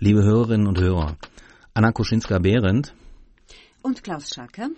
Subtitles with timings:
[0.00, 1.16] Liebe Hörerinnen und Hörer,
[1.74, 2.94] Anna Koschinska-Behrendt
[3.82, 4.68] und Klaus Schacke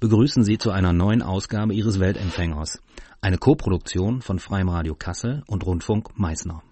[0.00, 2.80] begrüßen Sie zu einer neuen Ausgabe Ihres Weltempfängers.
[3.20, 6.62] Eine Koproduktion von Freiem Radio Kassel und Rundfunk Meißner.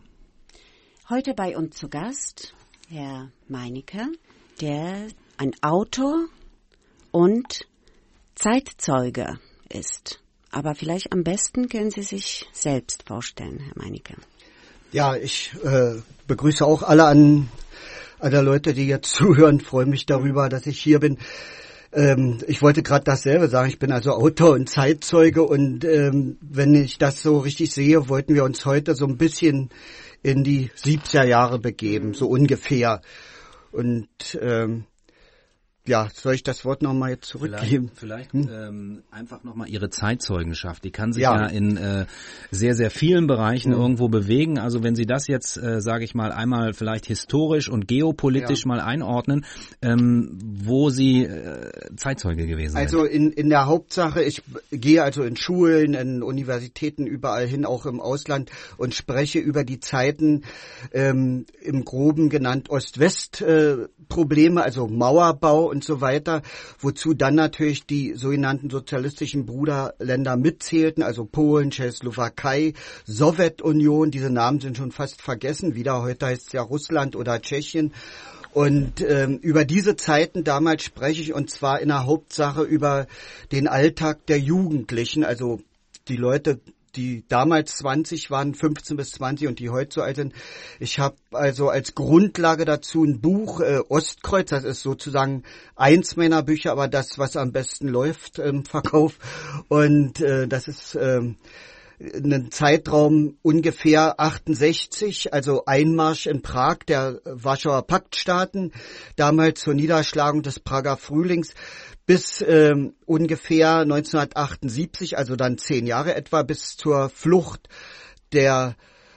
[1.11, 2.55] Heute bei uns zu Gast
[2.89, 4.07] Herr Meinecke,
[4.63, 6.29] der ein Autor
[7.11, 7.67] und
[8.35, 9.39] Zeitzeuge
[9.69, 10.23] ist.
[10.51, 14.17] Aber vielleicht am besten können Sie sich selbst vorstellen, Herr Meinecke.
[14.93, 17.51] Ja, ich äh, begrüße auch alle an
[18.19, 19.61] alle Leute, die jetzt zuhören.
[19.61, 21.19] Freue mich darüber, dass ich hier bin.
[21.93, 23.69] Ähm, ich wollte gerade dasselbe sagen.
[23.69, 28.35] Ich bin also Autor und Zeitzeuge und ähm, wenn ich das so richtig sehe, wollten
[28.35, 29.71] wir uns heute so ein bisschen
[30.23, 33.01] in die 70er Jahre begeben, so ungefähr.
[33.73, 34.09] Und
[34.41, 34.85] ähm,
[35.89, 37.91] ja, soll ich das Wort nochmal jetzt zurückgeben?
[37.95, 38.51] Vielleicht, vielleicht hm?
[38.53, 40.85] ähm, einfach nochmal Ihre Zeitzeugenschaft.
[40.85, 42.07] Die kann sich ja, ja in äh,
[42.51, 43.81] sehr, sehr vielen Bereichen hm.
[43.81, 44.59] irgendwo bewegen.
[44.59, 48.69] Also wenn Sie das jetzt, äh, sage ich mal, einmal vielleicht historisch und geopolitisch ja.
[48.69, 49.45] mal einordnen,
[49.83, 52.81] ähm, wo Sie äh, Zeitzeuge gewesen sind.
[52.81, 57.87] Also in, in der Hauptsache, ich gehe also in Schulen, in Universitäten, überall hin, auch
[57.87, 60.43] im Ausland und spreche über die Zeiten
[60.93, 66.43] ähm, im Groben genannt Ost-West-Probleme, äh, also Mauerbau und so weiter,
[66.81, 72.75] wozu dann natürlich die sogenannten sozialistischen Bruderländer mitzählten, also Polen, Tschechoslowakei,
[73.07, 77.93] Sowjetunion, diese Namen sind schon fast vergessen, wieder heute heißt es ja Russland oder Tschechien.
[78.55, 83.07] Und ähm, über diese Zeiten damals spreche ich und zwar in der Hauptsache über
[83.53, 85.61] den Alltag der Jugendlichen, also
[86.09, 86.61] die Leute
[86.99, 90.35] die damals 20 waren, 15 bis 20 und die heute so alt sind.
[90.81, 95.45] Ich habe also als Grundlage dazu ein Buch, äh, Ostkreuz, das ist sozusagen
[95.77, 99.19] eins meiner Bücher, aber das, was am besten läuft im Verkauf.
[99.69, 100.95] Und äh, das ist...
[100.95, 101.35] Äh,
[102.01, 108.73] einen Zeitraum ungefähr 68, also Einmarsch in Prag der Warschauer Paktstaaten,
[109.17, 111.55] damals zur Niederschlagung des Prager Frühlings
[112.09, 117.69] bis ähm, ungefähr 1978, also dann zehn Jahre etwa, bis zur Flucht
[118.33, 118.77] der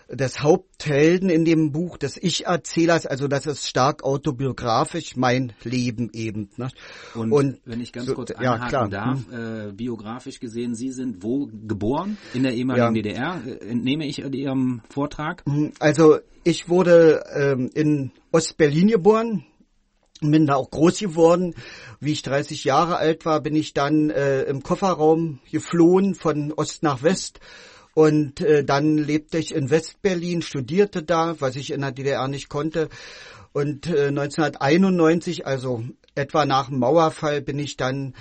[0.09, 6.49] des Haupthelden in dem Buch des Ich-Erzählers, also das ist stark autobiografisch, mein Leben eben.
[6.57, 6.67] Ne?
[7.15, 9.69] Und, Und, wenn ich ganz so, kurz einhaken ja, darf, hm.
[9.69, 12.17] äh, biografisch gesehen, Sie sind wo geboren?
[12.33, 13.01] In der ehemaligen ja.
[13.01, 15.45] DDR, äh, entnehme ich Ihrem Vortrag?
[15.45, 19.45] Hm, also ich wurde ähm, in Ostberlin geboren,
[20.29, 21.55] bin da auch groß geworden.
[21.99, 26.83] Wie ich 30 Jahre alt war, bin ich dann äh, im Kofferraum geflohen von Ost
[26.83, 27.39] nach West.
[27.93, 32.47] Und äh, dann lebte ich in Westberlin, studierte da, was ich in der DDR nicht
[32.47, 32.89] konnte.
[33.51, 35.83] Und äh, 1991, also
[36.15, 38.13] etwa nach dem Mauerfall, bin ich dann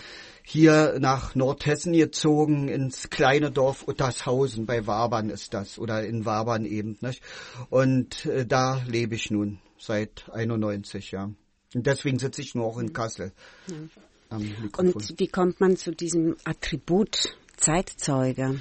[0.42, 6.64] hier nach Nordhessen gezogen, ins kleine Dorf Uttershausen, bei Wabern ist das, oder in Wabern
[6.64, 6.98] eben.
[7.00, 7.22] Nicht?
[7.68, 11.30] Und äh, da lebe ich nun seit 91, ja.
[11.74, 12.92] Und deswegen sitze ich nur auch in.
[12.92, 13.32] Kassel.
[13.68, 14.36] Ja.
[14.76, 18.60] Und wie kommt man zu diesem Attribut Zeitzeuge?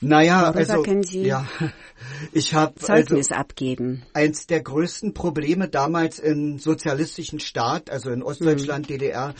[0.00, 1.46] Naja, Worüber also können Sie ja,
[2.32, 4.02] ich habe Zeugnis also, abgeben.
[4.12, 8.94] Eins der größten Probleme damals im sozialistischen Staat, also in Ostdeutschland, mhm.
[8.94, 9.34] DDR,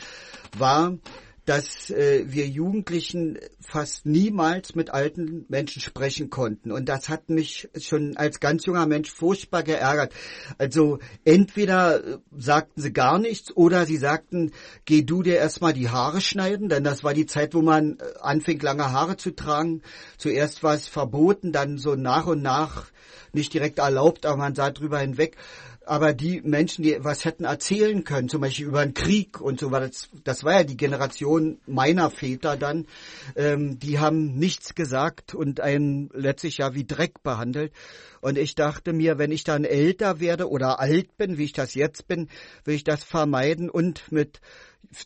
[0.56, 0.96] war,
[1.44, 6.70] dass äh, wir Jugendlichen fast niemals mit alten Menschen sprechen konnten.
[6.70, 10.12] Und das hat mich schon als ganz junger Mensch furchtbar geärgert.
[10.58, 14.52] Also entweder äh, sagten sie gar nichts oder sie sagten,
[14.84, 18.04] geh du dir erstmal die Haare schneiden, denn das war die Zeit, wo man äh,
[18.20, 19.82] anfing, lange Haare zu tragen.
[20.18, 22.86] Zuerst war es verboten, dann so nach und nach
[23.32, 25.36] nicht direkt erlaubt, aber man sah drüber hinweg
[25.86, 29.70] aber die Menschen, die was hätten erzählen können, zum Beispiel über den Krieg und so
[29.70, 32.86] weiter, das, das war ja die Generation meiner Väter dann,
[33.36, 37.72] ähm, die haben nichts gesagt und einen letztlich ja wie Dreck behandelt.
[38.20, 41.74] Und ich dachte mir, wenn ich dann älter werde oder alt bin, wie ich das
[41.74, 42.28] jetzt bin,
[42.64, 44.40] will ich das vermeiden und mit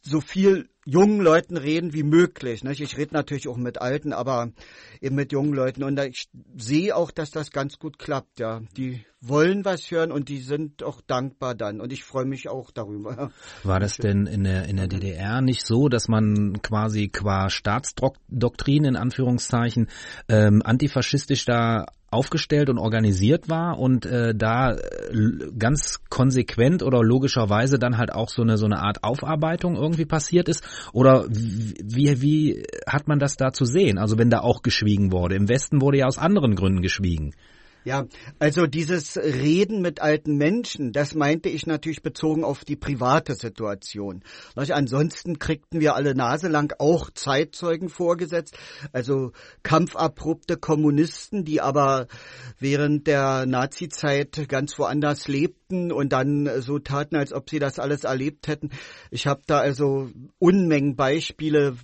[0.02, 2.64] so viel jungen Leuten reden wie möglich.
[2.64, 2.80] Nicht?
[2.80, 4.52] Ich rede natürlich auch mit Alten, aber
[5.00, 5.82] eben mit jungen Leuten.
[5.82, 8.38] Und ich sehe auch, dass das ganz gut klappt.
[8.38, 11.80] Ja, die wollen was hören und die sind auch dankbar dann.
[11.80, 13.32] Und ich freue mich auch darüber.
[13.64, 18.84] War das denn in der in der DDR nicht so, dass man quasi qua Staatsdoktrin
[18.84, 19.88] in Anführungszeichen
[20.28, 24.78] ähm, antifaschistisch da aufgestellt und organisiert war und äh, da äh,
[25.58, 30.48] ganz konsequent oder logischerweise dann halt auch so eine so eine Art Aufarbeitung irgendwie passiert
[30.48, 30.64] ist
[30.94, 33.98] oder wie wie hat man das da zu sehen?
[33.98, 35.34] Also wenn da auch geschwiegen wurde.
[35.36, 37.34] Im Westen wurde ja aus anderen Gründen geschwiegen.
[37.86, 38.04] Ja,
[38.40, 44.24] also dieses Reden mit alten Menschen, das meinte ich natürlich bezogen auf die private Situation.
[44.56, 48.58] Ansonsten kriegten wir alle Nase lang auch Zeitzeugen vorgesetzt,
[48.92, 49.30] also
[49.62, 52.08] kampfabrupte Kommunisten, die aber
[52.58, 58.02] während der Nazizeit ganz woanders lebten und dann so taten, als ob sie das alles
[58.02, 58.70] erlebt hätten.
[59.12, 60.10] Ich habe da also
[60.40, 61.76] Unmengen Beispiele,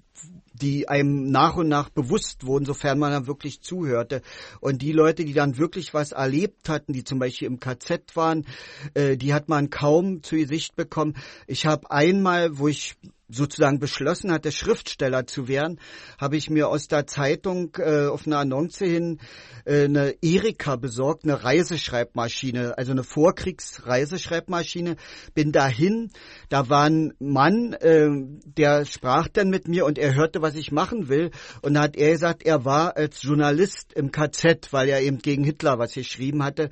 [0.54, 4.22] die einem nach und nach bewusst wurden, sofern man dann wirklich zuhörte.
[4.60, 8.46] Und die Leute, die dann wirklich was erlebt hatten, die zum Beispiel im KZ waren,
[8.94, 11.14] äh, die hat man kaum zu Gesicht bekommen.
[11.46, 12.96] Ich habe einmal, wo ich
[13.32, 15.80] sozusagen beschlossen hatte, Schriftsteller zu werden,
[16.18, 19.18] habe ich mir aus der Zeitung äh, auf eine Annonce hin
[19.64, 24.96] äh, eine Erika besorgt, eine Reiseschreibmaschine, also eine Vorkriegsreiseschreibmaschine.
[25.34, 26.10] Bin dahin,
[26.48, 28.08] da war ein Mann, äh,
[28.44, 31.30] der sprach dann mit mir und er hörte, was ich machen will.
[31.62, 35.44] Und da hat er gesagt, er war als Journalist im KZ, weil er eben gegen
[35.44, 36.70] Hitler was geschrieben hatte.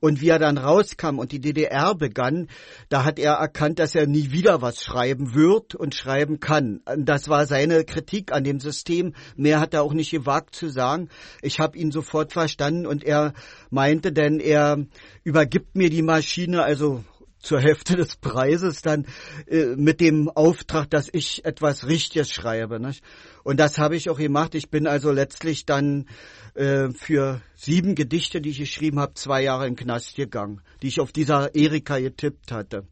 [0.00, 2.48] Und wie er dann rauskam und die DDR begann,
[2.88, 6.80] da hat er erkannt, dass er nie wieder was schreiben wird und schreiben kann.
[6.96, 9.14] Das war seine Kritik an dem System.
[9.36, 11.08] Mehr hat er auch nicht gewagt zu sagen.
[11.42, 13.32] Ich habe ihn sofort verstanden und er
[13.70, 14.84] meinte denn, er
[15.24, 17.04] übergibt mir die Maschine, also
[17.40, 19.06] zur Hälfte des Preises dann
[19.46, 22.80] äh, mit dem Auftrag, dass ich etwas Richtiges schreibe.
[22.80, 23.02] Nicht?
[23.44, 24.54] Und das habe ich auch gemacht.
[24.54, 26.06] Ich bin also letztlich dann
[26.54, 30.88] äh, für sieben Gedichte, die ich geschrieben habe, zwei Jahre in den Knast gegangen, die
[30.88, 32.84] ich auf dieser Erika getippt hatte.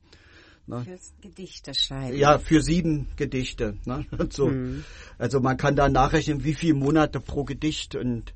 [0.66, 0.82] Ne?
[0.82, 2.16] Fürs Gedichte schreiben.
[2.16, 3.76] Ja, für sieben Gedichte.
[3.84, 4.06] Ne?
[4.30, 4.48] So.
[4.48, 4.84] Mhm.
[5.18, 8.34] Also man kann da nachrechnen, wie viele Monate pro Gedicht und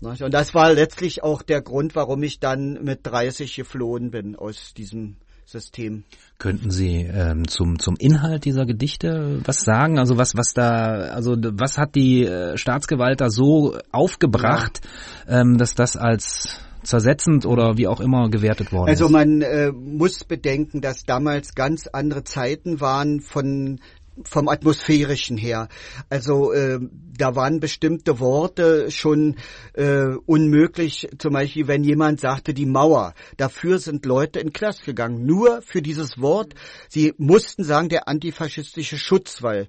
[0.00, 0.16] ne?
[0.20, 4.72] und das war letztlich auch der Grund, warum ich dann mit 30 geflohen bin aus
[4.74, 5.16] diesem
[5.48, 6.04] System.
[6.38, 9.98] Könnten Sie ähm, zum zum Inhalt dieser Gedichte was sagen?
[9.98, 14.82] Also was was da also was hat die äh, Staatsgewalt da so aufgebracht,
[15.26, 15.40] ja.
[15.40, 19.14] ähm, dass das als zersetzend oder wie auch immer gewertet worden also ist?
[19.14, 23.80] Also man äh, muss bedenken, dass damals ganz andere Zeiten waren von
[24.24, 25.68] vom atmosphärischen her.
[26.08, 26.78] Also äh,
[27.16, 29.36] da waren bestimmte Worte schon
[29.74, 31.08] äh, unmöglich.
[31.18, 33.14] Zum Beispiel, wenn jemand sagte die Mauer.
[33.36, 35.26] Dafür sind Leute in Klasse gegangen.
[35.26, 36.54] Nur für dieses Wort.
[36.88, 39.68] Sie mussten sagen der antifaschistische Schutzwall.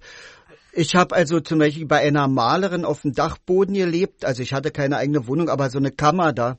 [0.72, 4.24] Ich habe also zum Beispiel bei einer Malerin auf dem Dachboden gelebt.
[4.24, 6.58] Also ich hatte keine eigene Wohnung, aber so eine Kammer da.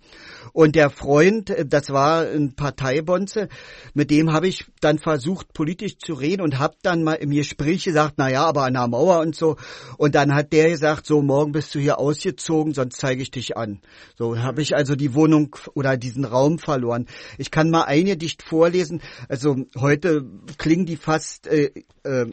[0.52, 3.48] Und der Freund, äh, das war ein Parteibonze,
[3.94, 7.84] mit dem habe ich dann versucht, politisch zu reden und habe dann mal im Gespräch
[7.84, 9.56] gesagt, na ja, aber an der Mauer und so.
[9.96, 13.56] Und dann hat der gesagt, so morgen bist du hier ausgezogen, sonst zeige ich dich
[13.56, 13.80] an.
[14.18, 17.06] So habe ich also die Wohnung oder diesen Raum verloren.
[17.38, 19.02] Ich kann mal ein Gedicht vorlesen.
[19.28, 20.24] Also heute
[20.58, 21.70] klingen die fast äh,
[22.02, 22.26] äh,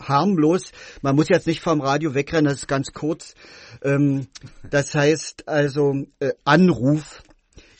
[0.00, 0.72] harmlos.
[1.00, 3.34] Man muss jetzt nicht vom Radio wegrennen, das ist ganz kurz.
[3.82, 4.28] Ähm,
[4.70, 7.22] das heißt also äh, Anruf.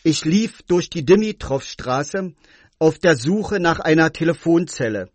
[0.02, 2.32] Ich lief durch die Dimitrovstraße
[2.78, 5.08] auf der Suche nach einer Telefonzelle.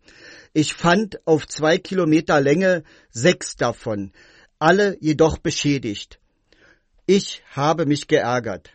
[0.54, 4.12] Ich fand auf zwei Kilometer Länge sechs davon,
[4.58, 6.18] alle jedoch beschädigt.
[7.06, 8.70] Ich habe mich geärgert.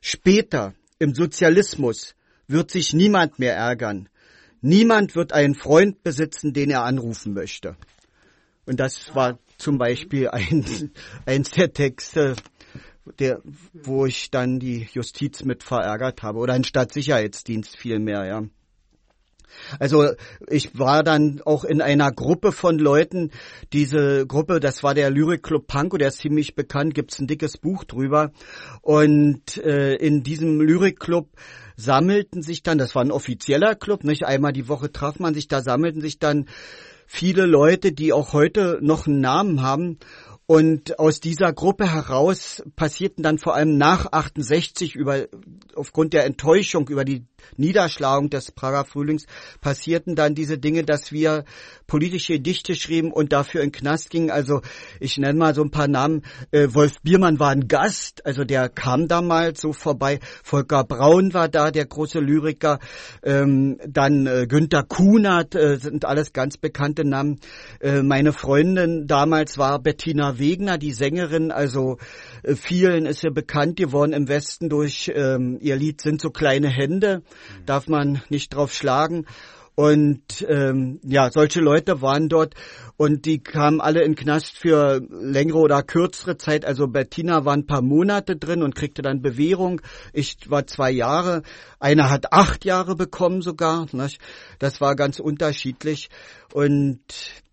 [0.00, 2.14] Später, im Sozialismus,
[2.48, 4.08] wird sich niemand mehr ärgern.
[4.60, 7.76] Niemand wird einen Freund besitzen, den er anrufen möchte.
[8.68, 10.92] Und das war zum Beispiel ein,
[11.26, 12.36] eins der Texte,
[13.18, 13.40] der,
[13.72, 18.42] wo ich dann die Justiz mit verärgert habe oder ein Stadtsicherheitsdienst vielmehr, ja.
[19.78, 20.10] Also
[20.46, 23.30] ich war dann auch in einer Gruppe von Leuten.
[23.72, 27.84] Diese Gruppe, das war der Lyrik-Club Pankow, der ist ziemlich bekannt, gibt's ein dickes Buch
[27.84, 28.30] drüber.
[28.82, 31.30] Und äh, in diesem Lyrik-Club
[31.76, 35.48] sammelten sich dann, das war ein offizieller Club, nicht einmal die Woche traf man sich,
[35.48, 36.46] da sammelten sich dann
[37.10, 39.98] viele Leute, die auch heute noch einen Namen haben
[40.50, 45.26] und aus dieser Gruppe heraus passierten dann vor allem nach 68 über,
[45.74, 47.26] aufgrund der Enttäuschung über die
[47.58, 49.26] Niederschlagung des Prager Frühlings
[49.60, 51.44] passierten dann diese Dinge, dass wir
[51.86, 54.30] politische Gedichte schrieben und dafür in Knast gingen.
[54.30, 54.62] Also
[55.00, 56.22] ich nenne mal so ein paar Namen.
[56.50, 60.18] Äh, Wolf Biermann war ein Gast, also der kam damals so vorbei.
[60.42, 62.78] Volker Braun war da, der große Lyriker.
[63.22, 67.38] Ähm, dann äh, Günter Kunert, äh, sind alles ganz bekannte Namen.
[67.80, 71.98] Äh, meine Freundin damals war Bettina Wegner, die Sängerin, also
[72.42, 76.68] äh, vielen ist ja bekannt geworden im Westen durch ähm, ihr Lied Sind so kleine
[76.68, 77.22] Hände,
[77.66, 79.26] darf man nicht drauf schlagen.
[79.78, 82.54] Und ähm, ja, solche Leute waren dort
[82.96, 86.64] und die kamen alle in Knast für längere oder kürzere Zeit.
[86.64, 89.80] Also Bettina war ein paar Monate drin und kriegte dann Bewährung.
[90.12, 91.42] Ich war zwei Jahre.
[91.78, 93.86] Einer hat acht Jahre bekommen sogar.
[93.92, 94.20] Nicht?
[94.58, 96.08] Das war ganz unterschiedlich.
[96.52, 96.98] Und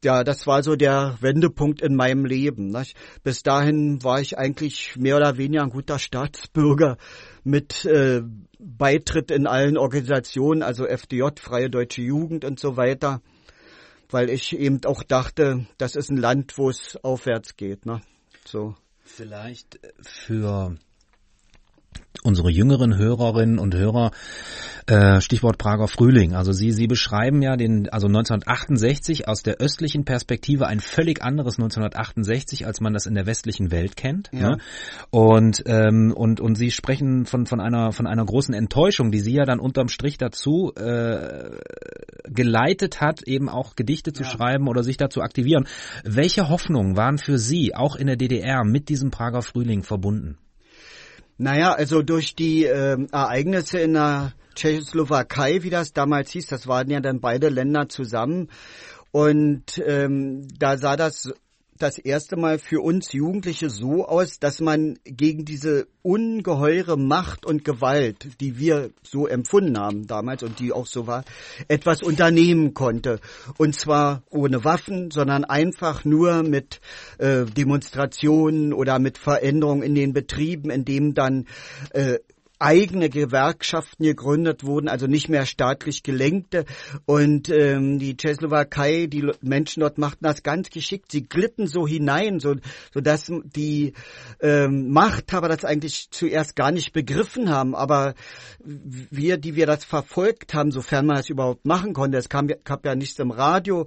[0.03, 2.69] ja, das war so der Wendepunkt in meinem Leben.
[2.69, 2.97] Nicht?
[3.21, 6.97] Bis dahin war ich eigentlich mehr oder weniger ein guter Staatsbürger
[7.45, 8.23] mit äh,
[8.59, 13.21] Beitritt in allen Organisationen, also FDJ, Freie Deutsche Jugend und so weiter,
[14.09, 17.85] weil ich eben auch dachte, das ist ein Land, wo es aufwärts geht.
[17.85, 18.01] Ne?
[18.45, 18.75] So.
[19.03, 20.75] Vielleicht für
[22.23, 24.11] unsere jüngeren Hörerinnen und Hörer,
[24.87, 26.33] äh, Stichwort Prager Frühling.
[26.33, 31.57] Also Sie, Sie beschreiben ja den, also 1968 aus der östlichen Perspektive ein völlig anderes
[31.57, 34.29] 1968, als man das in der westlichen Welt kennt.
[34.31, 34.51] Ja.
[34.51, 34.57] Ne?
[35.09, 39.33] Und, ähm, und, und Sie sprechen von, von einer, von einer großen Enttäuschung, die Sie
[39.33, 41.57] ja dann unterm Strich dazu äh,
[42.27, 44.29] geleitet hat, eben auch Gedichte zu ja.
[44.29, 45.67] schreiben oder sich dazu aktivieren.
[46.03, 50.37] Welche Hoffnungen waren für Sie auch in der DDR mit diesem Prager Frühling verbunden?
[51.37, 56.89] Naja, also durch die äh, Ereignisse in der Tschechoslowakei, wie das damals hieß, das waren
[56.89, 58.49] ja dann beide Länder zusammen.
[59.11, 61.33] Und ähm, da sah das
[61.77, 67.65] das erste Mal für uns Jugendliche so aus, dass man gegen diese ungeheure Macht und
[67.65, 71.25] Gewalt, die wir so empfunden haben damals und die auch so war,
[71.67, 73.19] etwas unternehmen konnte.
[73.57, 76.79] Und zwar ohne Waffen, sondern einfach nur mit
[77.17, 81.45] äh, Demonstrationen oder mit Veränderungen in den Betrieben, in dem dann
[81.91, 82.19] äh,
[82.65, 86.65] eigene Gewerkschaften gegründet wurden, also nicht mehr staatlich gelenkte.
[87.05, 91.11] Und ähm, die Tschechoslowakei, die Menschen dort machten das ganz geschickt.
[91.11, 92.55] Sie glitten so hinein, so,
[92.95, 93.93] dass die
[94.41, 97.75] ähm, Machthaber das eigentlich zuerst gar nicht begriffen haben.
[97.75, 98.15] Aber
[98.63, 102.83] wir, die wir das verfolgt haben, sofern man das überhaupt machen konnte, es kam, gab
[102.83, 103.85] ja nichts im Radio,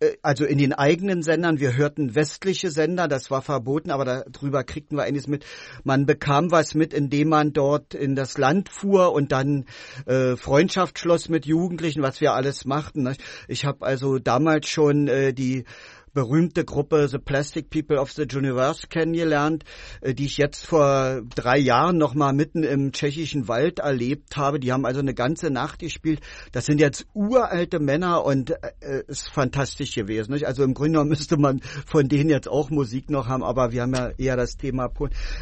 [0.00, 1.60] äh, also in den eigenen Sendern.
[1.60, 5.46] Wir hörten westliche Sender, das war verboten, aber darüber kriegten wir einiges mit.
[5.82, 9.64] Man bekam was mit, indem man dort in das Land fuhr und dann
[10.06, 13.04] äh, Freundschaft schloss mit Jugendlichen, was wir alles machten.
[13.04, 13.16] Ne?
[13.46, 15.64] Ich habe also damals schon äh, die
[16.12, 19.64] berühmte Gruppe The Plastic People of the Universe kennengelernt,
[20.00, 24.60] äh, die ich jetzt vor drei Jahren noch mal mitten im tschechischen Wald erlebt habe.
[24.60, 26.20] Die haben also eine ganze Nacht gespielt.
[26.52, 30.32] Das sind jetzt uralte Männer und äh, ist fantastisch gewesen.
[30.32, 30.46] Nicht?
[30.46, 33.82] Also im Grunde genommen müsste man von denen jetzt auch Musik noch haben, aber wir
[33.82, 34.90] haben ja eher das Thema.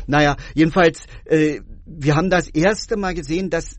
[0.06, 3.76] Naja, jedenfalls, äh, wir haben das erste Mal gesehen, dass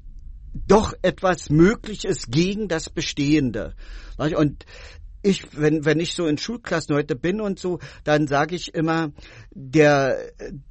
[0.66, 3.76] doch etwas möglich ist gegen das Bestehende.
[4.18, 4.66] Und
[5.28, 9.12] ich, wenn, wenn ich so in Schulklassen heute bin und so, dann sage ich immer,
[9.52, 10.18] der,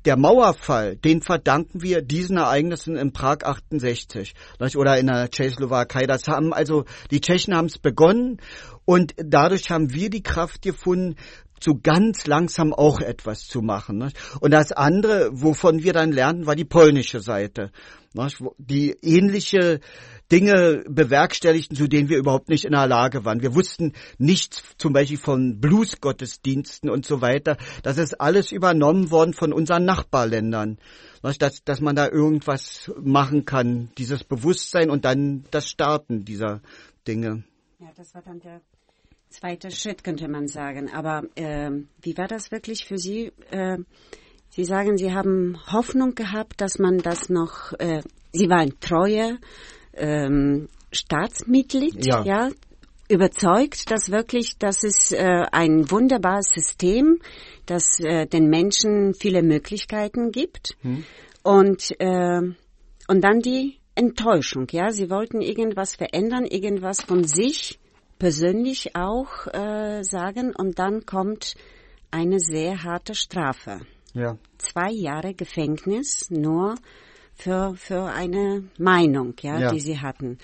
[0.04, 4.34] der Mauerfall, den verdanken wir diesen Ereignissen in Prag 68
[4.76, 6.06] oder in der Tschechoslowakei.
[6.06, 8.38] Das haben also, die Tschechen haben es begonnen
[8.84, 11.16] und dadurch haben wir die Kraft gefunden,
[11.60, 14.12] so ganz langsam auch etwas zu machen.
[14.40, 17.70] Und das andere, wovon wir dann lernten, war die polnische Seite,
[18.58, 19.80] die ähnliche
[20.30, 23.42] Dinge bewerkstelligten, zu denen wir überhaupt nicht in der Lage waren.
[23.42, 27.56] Wir wussten nichts zum Beispiel von Bluesgottesdiensten und so weiter.
[27.82, 30.78] Das ist alles übernommen worden von unseren Nachbarländern.
[31.22, 36.60] Dass, dass man da irgendwas machen kann, dieses Bewusstsein und dann das Starten dieser
[37.08, 37.42] Dinge.
[37.80, 38.60] Ja, das war dann der
[39.28, 40.88] zweite Schritt, könnte man sagen.
[40.92, 43.32] Aber äh, wie war das wirklich für Sie?
[43.50, 43.78] Äh,
[44.50, 48.02] Sie sagen, Sie haben Hoffnung gehabt, dass man das noch, äh,
[48.32, 49.38] Sie waren treue
[49.96, 52.24] ähm, Staatsmitglied, ja.
[52.24, 52.50] ja,
[53.08, 57.18] überzeugt, dass wirklich, das ist äh, ein wunderbares System,
[57.66, 60.76] das äh, den Menschen viele Möglichkeiten gibt.
[60.82, 61.04] Hm.
[61.42, 62.40] Und, äh,
[63.08, 67.78] und dann die Enttäuschung, ja, sie wollten irgendwas verändern, irgendwas von sich
[68.18, 71.54] persönlich auch äh, sagen und dann kommt
[72.10, 73.80] eine sehr harte Strafe.
[74.14, 74.38] Ja.
[74.58, 76.74] Zwei Jahre Gefängnis nur
[77.36, 80.38] für, für eine Meinung, ja, ja, die sie hatten.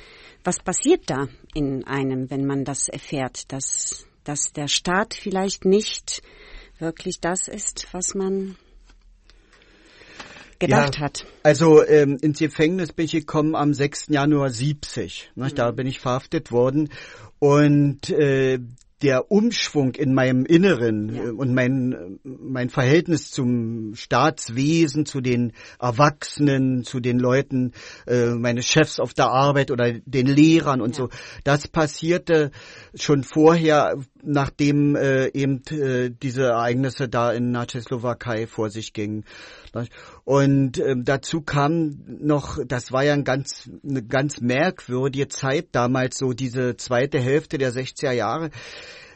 [0.44, 6.22] Was passiert da in einem, wenn man das erfährt, dass, dass der Staat vielleicht nicht
[6.78, 8.56] wirklich das ist, was man
[10.58, 11.26] gedacht ja, hat.
[11.42, 14.08] Also ähm, ins Gefängnis bin ich gekommen am 6.
[14.08, 15.32] Januar 70.
[15.34, 15.54] Ne, mhm.
[15.54, 16.90] Da bin ich verhaftet worden.
[17.38, 18.60] Und äh,
[19.02, 21.24] der Umschwung in meinem Inneren ja.
[21.24, 27.72] Äh, und mein, mein Verhältnis zum Staatswesen, zu den Erwachsenen, zu den Leuten,
[28.06, 31.04] äh, meine Chefs auf der Arbeit oder den Lehrern und ja.
[31.04, 31.08] so,
[31.44, 32.50] das passierte
[32.94, 39.24] schon vorher, nachdem äh, eben äh, diese Ereignisse da in der Tschechoslowakei vor sich gingen.
[40.24, 46.18] Und ähm, dazu kam noch, das war ja ein ganz, eine ganz merkwürdige Zeit damals,
[46.18, 48.50] so diese zweite Hälfte der 60er Jahre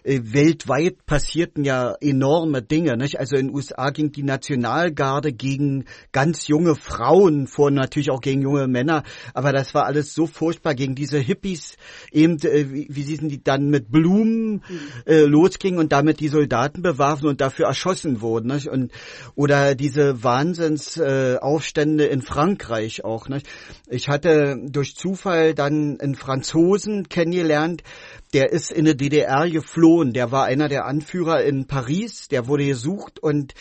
[0.06, 2.96] weltweit passierten ja enorme Dinge.
[2.96, 3.18] Nicht?
[3.18, 8.42] Also in den USA ging die Nationalgarde gegen ganz junge Frauen vor, natürlich auch gegen
[8.42, 9.02] junge Männer.
[9.34, 11.76] Aber das war alles so furchtbar gegen diese Hippies,
[12.12, 14.62] eben äh, wie, wie sie die dann mit Blumen
[15.06, 18.48] äh, losgingen und damit die Soldaten bewarfen und dafür erschossen wurden.
[18.48, 18.68] Nicht?
[18.68, 18.92] Und
[19.34, 23.28] oder diese Wahnsinnsaufstände äh, in Frankreich auch.
[23.28, 23.48] Nicht?
[23.88, 27.82] Ich hatte durch Zufall dann einen Franzosen kennengelernt,
[28.33, 30.12] der ist in die DDR geflohen.
[30.12, 32.28] Der war einer der Anführer in Paris.
[32.28, 33.54] Der wurde gesucht und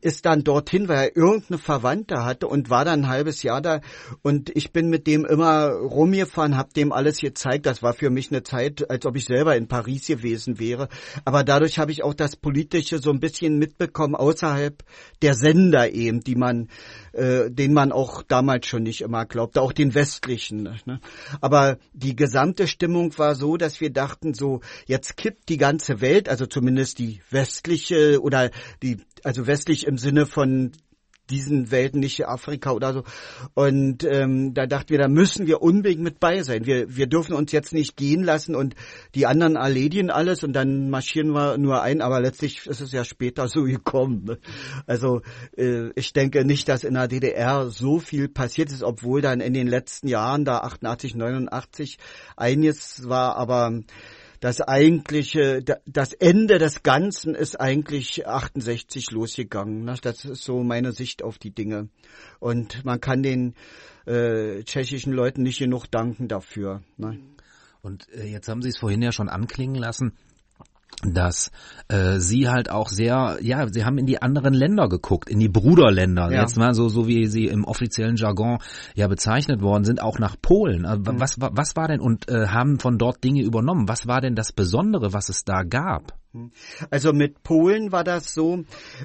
[0.00, 3.80] ist dann dorthin, weil er irgendeine Verwandte hatte und war dann ein halbes Jahr da.
[4.22, 7.66] Und ich bin mit dem immer rumgefahren, hab dem alles gezeigt.
[7.66, 10.88] Das war für mich eine Zeit, als ob ich selber in Paris gewesen wäre.
[11.24, 14.82] Aber dadurch habe ich auch das Politische so ein bisschen mitbekommen außerhalb
[15.22, 16.68] der Sender eben, die man,
[17.12, 20.62] äh, den man auch damals schon nicht immer glaubte, auch den westlichen.
[20.86, 21.00] Ne?
[21.40, 26.28] Aber die gesamte Stimmung war so, dass wir dachten so, jetzt kippt die ganze Welt,
[26.28, 28.50] also zumindest die westliche oder
[28.82, 30.72] die, also westlich im Sinne von
[31.30, 33.04] diesen Welten, nicht Afrika oder so.
[33.54, 36.66] Und ähm, da dachten wir, da müssen wir unbedingt mit bei sein.
[36.66, 38.74] Wir, wir dürfen uns jetzt nicht gehen lassen und
[39.14, 43.04] die anderen erledigen alles und dann marschieren wir nur ein, aber letztlich ist es ja
[43.04, 44.24] später so gekommen.
[44.24, 44.38] Ne?
[44.86, 45.22] Also
[45.56, 49.54] äh, ich denke nicht, dass in der DDR so viel passiert ist, obwohl dann in
[49.54, 51.98] den letzten Jahren, da 88, 89,
[52.36, 53.80] einiges war, aber
[54.40, 59.84] das eigentliche, das Ende des Ganzen ist eigentlich 68 losgegangen.
[59.84, 59.94] Ne?
[60.00, 61.88] Das ist so meine Sicht auf die Dinge.
[62.38, 63.54] Und man kann den
[64.06, 66.82] äh, tschechischen Leuten nicht genug danken dafür.
[66.96, 67.18] Ne?
[67.82, 70.14] Und äh, jetzt haben Sie es vorhin ja schon anklingen lassen
[71.02, 71.50] dass
[71.88, 75.48] äh, sie halt auch sehr, ja, sie haben in die anderen Länder geguckt, in die
[75.48, 76.42] Bruderländer, ja.
[76.42, 78.58] jetzt mal so, so wie sie im offiziellen Jargon
[78.94, 80.84] ja bezeichnet worden sind, auch nach Polen.
[80.84, 81.20] Äh, mhm.
[81.20, 83.88] Was, was war denn und äh, haben von dort Dinge übernommen?
[83.88, 86.14] Was war denn das Besondere, was es da gab?
[86.32, 86.52] Mhm.
[86.90, 88.64] Also mit Polen war das so,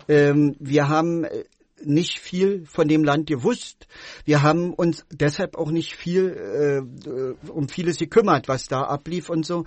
[0.10, 1.46] ähm, wir haben äh,
[1.86, 3.88] nicht viel von dem Land gewusst.
[4.26, 9.46] Wir haben uns deshalb auch nicht viel äh, um vieles gekümmert, was da ablief und
[9.46, 9.66] so.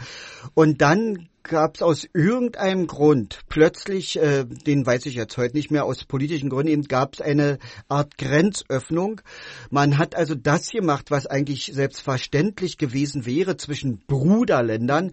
[0.54, 5.70] Und dann gab es aus irgendeinem Grund plötzlich, äh, den weiß ich jetzt heute nicht
[5.70, 7.58] mehr, aus politischen Gründen eben gab es eine
[7.88, 9.20] Art Grenzöffnung.
[9.70, 15.12] Man hat also das gemacht, was eigentlich selbstverständlich gewesen wäre zwischen Bruderländern.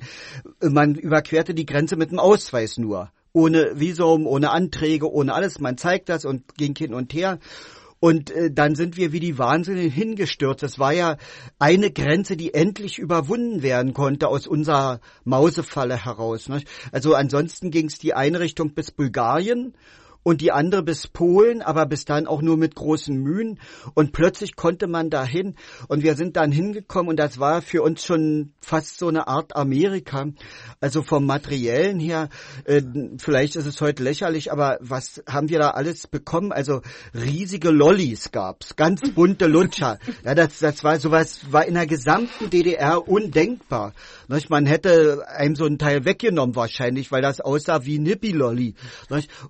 [0.62, 5.60] Man überquerte die Grenze mit dem Ausweis nur ohne Visum, ohne Anträge, ohne alles.
[5.60, 7.40] Man zeigt das und ging hin und her.
[8.00, 10.64] Und äh, dann sind wir wie die Wahnsinnigen hingestürzt.
[10.64, 11.18] Das war ja
[11.60, 16.48] eine Grenze, die endlich überwunden werden konnte aus unserer Mausefalle heraus.
[16.48, 16.62] Ne?
[16.92, 19.74] Also ansonsten ging es die eine Richtung bis Bulgarien
[20.26, 23.60] und die andere bis Polen, aber bis dann auch nur mit großen Mühen.
[23.94, 25.56] Und plötzlich konnte man dahin
[25.88, 29.56] und wir sind dann hingekommen und das war für uns schon fast so eine Art
[29.56, 30.26] Amerika.
[30.82, 32.30] Also vom Materiellen her,
[32.66, 32.82] äh,
[33.20, 36.52] vielleicht ist es heute lächerlich, aber was haben wir da alles bekommen?
[36.52, 36.82] Also
[37.14, 40.00] riesige Lollis gab's, ganz bunte Lutscher.
[40.24, 43.94] Ja, das, das war sowas, war in der gesamten DDR undenkbar.
[44.50, 48.76] Man hätte einem so ein Teil weggenommen wahrscheinlich, weil das aussah wie ein Hippie-Lolli.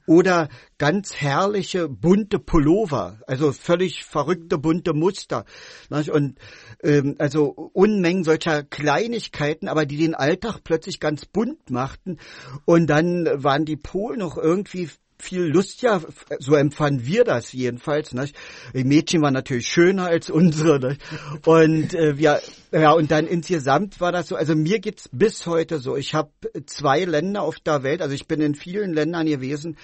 [0.06, 5.46] Oder ganz herrliche bunte Pullover, also völlig verrückte bunte Muster.
[5.90, 6.38] Und
[6.84, 12.18] ähm, also Unmengen solcher Kleinigkeiten, aber die den Alltag plötzlich ganz bunt machten.
[12.66, 16.02] Und dann waren die Polen noch irgendwie viel Lust, ja,
[16.40, 18.14] so empfanden wir das jedenfalls.
[18.14, 18.36] Nicht?
[18.74, 20.80] Die Mädchen waren natürlich schöner als unsere.
[20.80, 21.02] Nicht?
[21.46, 25.80] Und äh, wir, ja, und dann insgesamt war das so, also mir geht's bis heute
[25.80, 25.96] so.
[25.96, 26.32] Ich habe
[26.66, 29.78] zwei Länder auf der Welt, also ich bin in vielen Ländern gewesen,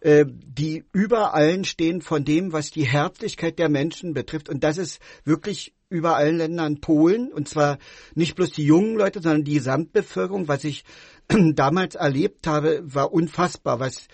[0.00, 4.48] äh, die über allen stehen von dem, was die Herzlichkeit der Menschen betrifft.
[4.48, 7.32] Und das ist wirklich über allen Ländern Polen.
[7.32, 7.78] Und zwar
[8.14, 10.48] nicht bloß die jungen Leute, sondern die Gesamtbevölkerung.
[10.48, 10.84] Was ich
[11.28, 14.06] damals erlebt habe, war unfassbar, was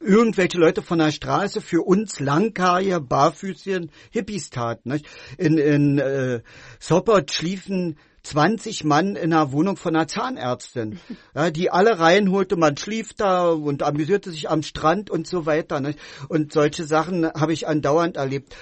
[0.00, 4.92] irgendwelche Leute von der Straße für uns Langhaariger, Barfüßchen, Hippies taten.
[4.92, 5.06] Nicht?
[5.36, 6.40] In, in äh,
[6.80, 10.98] Sopot schliefen 20 Mann in einer Wohnung von einer Zahnärztin,
[11.34, 15.80] ja, die alle reinholte, man schlief da und amüsierte sich am Strand und so weiter.
[15.80, 15.94] Ne?
[16.28, 18.56] Und solche Sachen habe ich andauernd erlebt.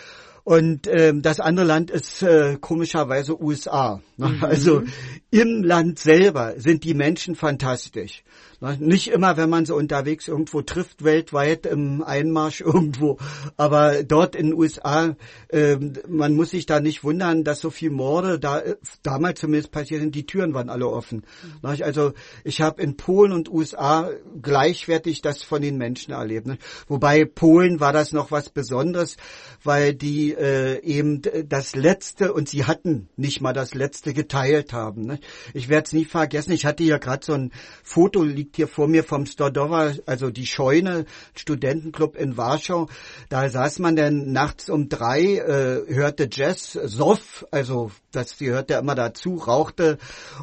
[0.44, 4.01] Und ähm, das andere Land ist äh, komischerweise USA.
[4.16, 4.29] Ne?
[4.29, 4.44] Mhm.
[4.44, 4.83] Also
[5.31, 8.24] im Land selber sind die Menschen fantastisch.
[8.61, 13.18] Nicht immer, wenn man so unterwegs irgendwo trifft, weltweit im Einmarsch irgendwo,
[13.57, 15.16] aber dort in den USA,
[15.49, 15.77] äh,
[16.09, 18.62] man muss sich da nicht wundern, dass so viel Morde da
[19.05, 21.25] damals zumindest passiert sind, die Türen waren alle offen.
[21.62, 21.83] Mhm.
[21.83, 24.11] Also ich habe in Polen und USA
[24.42, 26.49] gleichwertig das von den Menschen erlebt.
[26.49, 26.59] Ne?
[26.88, 29.18] Wobei Polen war das noch was Besonderes,
[29.62, 35.03] weil die äh, eben das Letzte, und sie hatten nicht mal das Letzte geteilt haben.
[35.03, 35.21] Ne?
[35.55, 37.53] Ich werde es nie vergessen, ich hatte ja gerade so ein
[37.85, 42.89] Foto, liegt liegt hier vor mir vom Stodowa, also die Scheune, Studentenclub in Warschau.
[43.29, 48.75] Da saß man dann nachts um drei, äh, hörte Jazz, Soff, also das die hörte
[48.75, 49.99] immer dazu, rauchte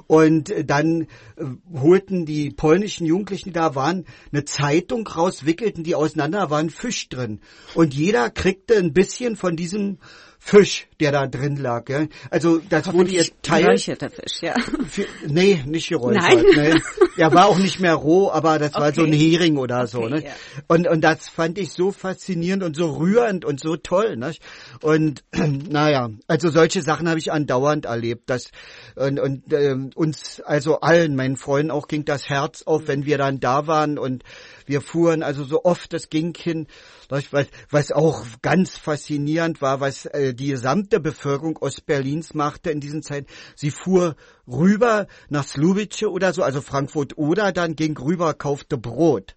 [0.06, 5.96] und dann äh, holten die polnischen Jugendlichen, die da waren, eine Zeitung raus, wickelten die
[5.96, 7.40] auseinander, da war Fisch drin
[7.74, 9.98] und jeder kriegte ein bisschen von diesem
[10.48, 11.90] Fisch, der da drin lag.
[11.90, 12.06] Ja.
[12.30, 13.64] Also das wurde ihr Teil.
[13.64, 14.54] Geräucherter Fisch, ja.
[14.88, 16.22] Für, nee, nicht geräuchert.
[16.22, 16.46] Nein.
[16.56, 16.82] Nee.
[17.18, 19.32] Er war auch nicht mehr roh, aber das war so ein Okay.
[19.32, 20.04] Hering oder so.
[20.04, 20.24] Okay, Ne?
[20.26, 20.32] ja.
[20.68, 24.18] Und, und das fand ich so faszinierend und so rührend und so toll.
[24.18, 24.34] Ne?
[24.82, 28.30] Und naja, also solche Sachen habe ich andauernd erlebt.
[28.30, 28.52] Das,
[28.96, 33.18] und und ähm, uns, also allen, meinen Freunden auch, ging das Herz auf, wenn wir
[33.18, 34.24] dann da waren und
[34.68, 36.68] wir fuhren also so oft, das ging hin,
[37.10, 43.02] was, was auch ganz faszinierend war, was äh, die gesamte Bevölkerung Ostberlins machte in diesen
[43.02, 43.28] Zeiten.
[43.56, 44.16] Sie fuhr
[44.48, 49.36] rüber nach Slubice oder so, also Frankfurt oder dann ging rüber, kaufte Brot.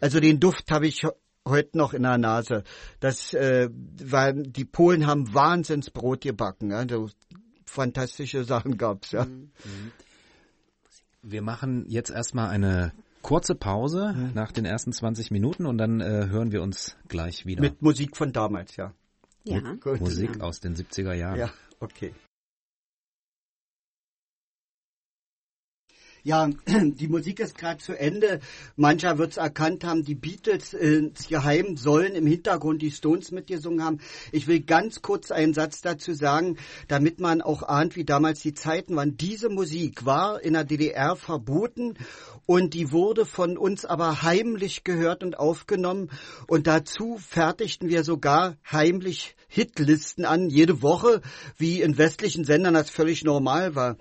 [0.00, 1.06] Also den Duft habe ich
[1.46, 2.62] heute noch in der Nase.
[3.00, 6.70] Das äh, war, die Polen haben Wahnsinnsbrot gebacken.
[6.70, 6.86] Ja?
[6.88, 7.08] So
[7.64, 9.26] fantastische Sachen gab's ja.
[11.22, 12.92] Wir machen jetzt erstmal eine
[13.28, 17.60] kurze Pause nach den ersten 20 Minuten und dann äh, hören wir uns gleich wieder.
[17.60, 18.94] Mit Musik von damals, ja.
[19.44, 19.60] Ja.
[20.00, 21.38] Musik aus den 70er Jahren.
[21.38, 22.14] Ja, okay.
[26.24, 28.40] Ja, die Musik ist gerade zu Ende.
[28.76, 33.84] Mancher wird es erkannt haben, die Beatles äh, insgeheim sollen im Hintergrund die Stones mitgesungen
[33.84, 34.00] haben.
[34.32, 38.54] Ich will ganz kurz einen Satz dazu sagen, damit man auch ahnt, wie damals die
[38.54, 39.16] Zeiten waren.
[39.16, 41.94] Diese Musik war in der DDR verboten
[42.46, 46.10] und die wurde von uns aber heimlich gehört und aufgenommen.
[46.46, 51.22] Und dazu fertigten wir sogar heimlich Hitlisten an, jede Woche,
[51.56, 53.96] wie in westlichen Sendern das völlig normal war.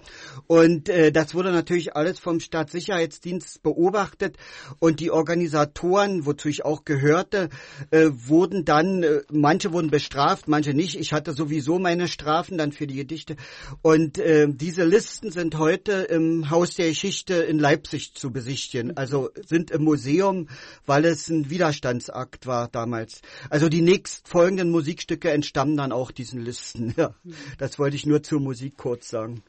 [0.46, 4.38] Und äh, das wurde natürlich alles vom Staatssicherheitsdienst beobachtet
[4.80, 7.48] und die Organisatoren, wozu ich auch gehörte,
[7.92, 11.00] äh, wurden dann, äh, manche wurden bestraft, manche nicht.
[11.00, 13.38] Ich hatte sowieso meine Strafen dann für die Gedichte.
[13.82, 18.98] Und äh, diese Listen sind heute im Haus der Geschichte in Leipzig zu besichtigen.
[18.98, 20.50] Also sind im Museum,
[20.86, 23.22] weil es ein Widerstandsakt war damals.
[23.50, 26.94] Also die nächstfolgenden Musikstücke entstammen dann auch diesen Listen.
[26.98, 27.14] Ja,
[27.58, 29.44] das wollte ich nur zur Musik kurz sagen.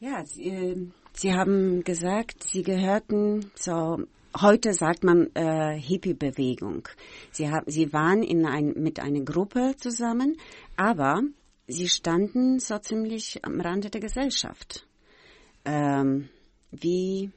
[0.00, 0.76] Ja, Sie, äh,
[1.12, 3.98] Sie haben gesagt, Sie gehörten so
[4.40, 6.88] heute sagt man äh, Hippie-Bewegung.
[7.30, 10.36] Sie Sie waren in ein, mit einer Gruppe zusammen,
[10.76, 11.22] aber
[11.68, 14.86] Sie standen so ziemlich am Rande der Gesellschaft.
[15.64, 16.28] Ähm,
[16.72, 17.30] wie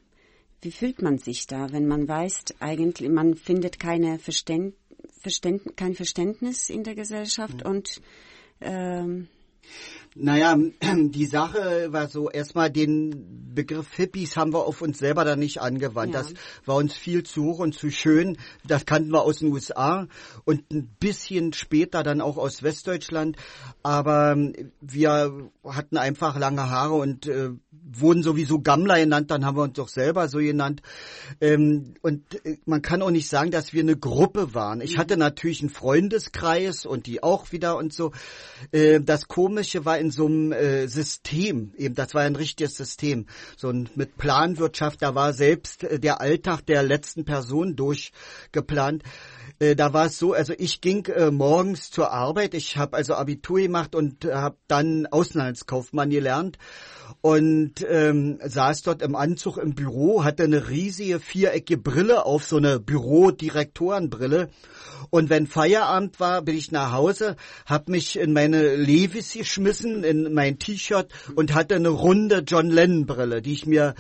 [0.61, 4.73] wie fühlt man sich da, wenn man weiß, eigentlich man findet keine Verständ,
[5.21, 8.01] Verständ, kein Verständnis in der Gesellschaft und
[8.61, 9.27] ähm,
[10.19, 15.39] Naja, die Sache war so, erstmal den Begriff Hippies haben wir auf uns selber dann
[15.39, 16.13] nicht angewandt.
[16.13, 16.21] Ja.
[16.21, 16.33] Das
[16.65, 18.37] war uns viel zu hoch und zu schön.
[18.65, 20.07] Das kannten wir aus den USA
[20.45, 23.37] und ein bisschen später dann auch aus Westdeutschland.
[23.83, 27.49] Aber ähm, wir hatten einfach lange Haare und äh,
[27.89, 30.81] wurden sowieso Gammler genannt, dann haben wir uns doch selber so genannt.
[31.41, 34.81] Ähm, und äh, man kann auch nicht sagen, dass wir eine Gruppe waren.
[34.81, 38.11] Ich hatte natürlich einen Freundeskreis und die auch wieder und so.
[38.71, 43.25] Äh, das Komische war in so einem äh, System, eben das war ein richtiges System,
[43.55, 49.03] so ein, mit Planwirtschaft, da war selbst äh, der Alltag der letzten Person durchgeplant.
[49.59, 53.15] Äh, da war es so, also ich ging äh, morgens zur Arbeit, ich habe also
[53.15, 56.57] Abitur gemacht und äh, habe dann Außenhandelskaufmann gelernt
[57.21, 62.57] und ähm, saß dort im Anzug im Büro, hatte eine riesige viereckige Brille auf, so
[62.57, 64.49] eine Bürodirektorenbrille.
[65.09, 70.33] Und wenn Feierabend war, bin ich nach Hause, hab mich in meine Levis geschmissen, in
[70.33, 73.95] mein T-Shirt und hatte eine runde John Lennon Brille, die ich mir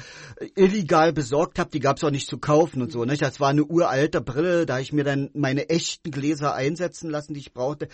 [0.55, 1.69] illegal besorgt habe.
[1.69, 3.05] Die gab's auch nicht zu kaufen und so.
[3.05, 3.21] Nicht?
[3.21, 7.39] Das war eine uralte Brille, da ich mir dann meine echten Gläser einsetzen lassen, die
[7.39, 7.87] ich brauchte.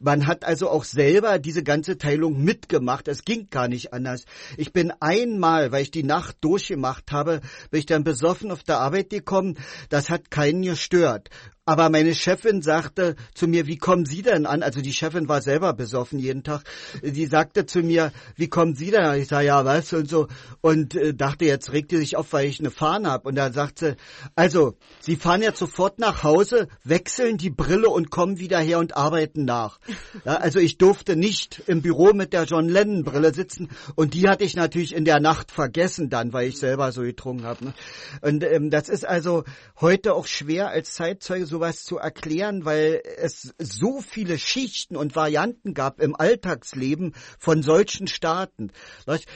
[0.00, 3.08] Man hat also auch selber diese ganze Teilung mitgemacht.
[3.08, 4.24] Es ging gar nicht anders.
[4.56, 8.78] Ich bin einmal, weil ich die Nacht durchgemacht habe, bin ich dann besoffen auf der
[8.78, 9.58] Arbeit gekommen.
[9.90, 11.28] Das hat keinen gestört.
[11.66, 14.62] Aber meine Chefin sagte zu mir, wie kommen Sie denn an?
[14.62, 16.62] Also die Chefin war selber besoffen jeden Tag.
[17.02, 19.18] Die sagte zu mir, wie kommen Sie denn an?
[19.18, 20.28] Ich sage, ja, was und so.
[20.60, 23.30] Und äh, dachte, jetzt regt sie sich auf, weil ich eine Fahne habe.
[23.30, 23.96] Und dann sagte sie,
[24.34, 28.94] also, Sie fahren jetzt sofort nach Hause, wechseln die Brille und kommen wieder her und
[28.94, 29.78] arbeiten nach.
[30.26, 33.70] Ja, also ich durfte nicht im Büro mit der John Lennon Brille sitzen.
[33.94, 37.44] Und die hatte ich natürlich in der Nacht vergessen dann, weil ich selber so getrunken
[37.44, 37.64] habe.
[37.64, 37.74] Ne?
[38.20, 39.44] Und ähm, das ist also
[39.80, 45.14] heute auch schwer als Zeitzeuge so sowas zu erklären, weil es so viele Schichten und
[45.14, 48.72] Varianten gab im Alltagsleben von solchen Staaten.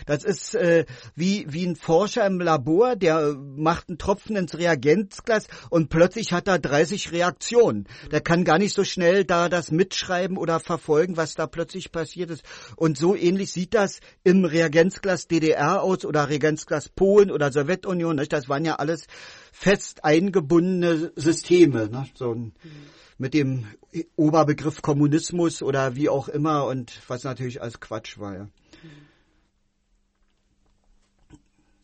[0.05, 5.47] Das ist äh, wie, wie ein Forscher im Labor, der macht einen Tropfen ins Reagenzglas
[5.71, 7.87] und plötzlich hat er 30 Reaktionen.
[8.11, 12.31] Der kann gar nicht so schnell da das mitschreiben oder verfolgen, was da plötzlich passiert
[12.31, 12.43] ist.
[12.75, 18.17] Und so ähnlich sieht das im Reagenzglas DDR aus oder Reagenzglas Polen oder Sowjetunion.
[18.29, 19.07] Das waren ja alles
[19.53, 21.89] fest eingebundene Systeme.
[21.89, 22.09] Ne?
[22.15, 22.53] So ein,
[23.19, 23.67] mit dem
[24.17, 28.35] Oberbegriff Kommunismus oder wie auch immer und was natürlich als Quatsch war.
[28.35, 28.49] Ja.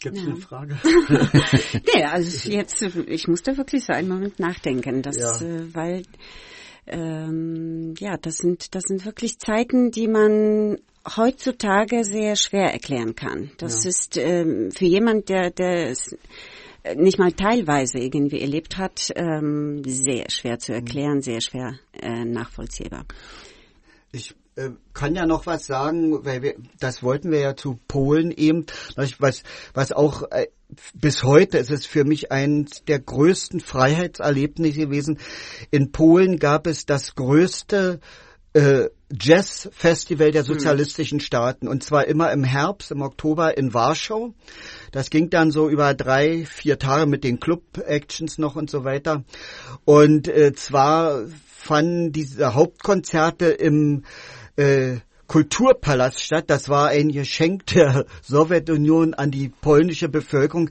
[0.05, 0.29] Gibt es ja.
[0.29, 0.79] eine Frage?
[1.94, 5.40] nee, also jetzt, ich musste wirklich so einen Moment nachdenken, dass, ja.
[5.40, 6.03] äh, weil
[6.87, 10.77] ähm, ja, das sind das sind wirklich Zeiten, die man
[11.16, 13.50] heutzutage sehr schwer erklären kann.
[13.57, 13.88] Das ja.
[13.90, 15.94] ist ähm, für jemand, der der
[16.97, 23.05] nicht mal teilweise irgendwie erlebt hat, ähm, sehr schwer zu erklären, sehr schwer äh, nachvollziehbar.
[24.12, 28.31] Ich äh, kann ja noch was sagen, weil wir, das wollten wir ja zu Polen
[28.31, 28.66] eben,
[28.97, 29.42] was,
[29.73, 30.47] was auch äh,
[30.94, 35.18] bis heute ist es für mich eines der größten Freiheitserlebnisse gewesen.
[35.70, 38.01] In Polen gab es das größte
[38.55, 40.55] äh, Jazz-Festival der hm.
[40.55, 44.33] sozialistischen Staaten und zwar immer im Herbst, im Oktober in Warschau.
[44.93, 49.25] Das ging dann so über drei, vier Tage mit den Club-Actions noch und so weiter.
[49.85, 54.05] Und äh, zwar fanden diese Hauptkonzerte im
[54.57, 56.44] äh, Kulturpalast statt.
[56.48, 60.70] Das war ein Geschenk der Sowjetunion an die polnische Bevölkerung.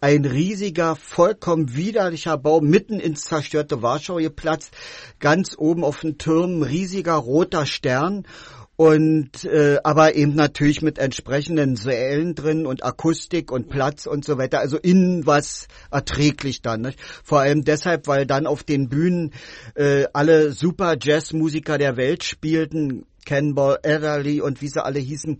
[0.00, 4.72] Ein riesiger, vollkommen widerlicher Bau mitten ins zerstörte Warschau geplatzt.
[5.20, 8.26] Ganz oben auf den Türmen riesiger roter Stern
[8.76, 14.36] und äh, aber eben natürlich mit entsprechenden Sälen drin und Akustik und Platz und so
[14.36, 14.58] weiter.
[14.58, 16.82] Also innen was erträglich dann.
[16.82, 16.98] Nicht?
[17.22, 19.32] Vor allem deshalb, weil dann auf den Bühnen
[19.76, 23.06] äh, alle super Jazzmusiker der Welt spielten.
[23.24, 25.38] Cannonball Adderley und wie sie alle hießen.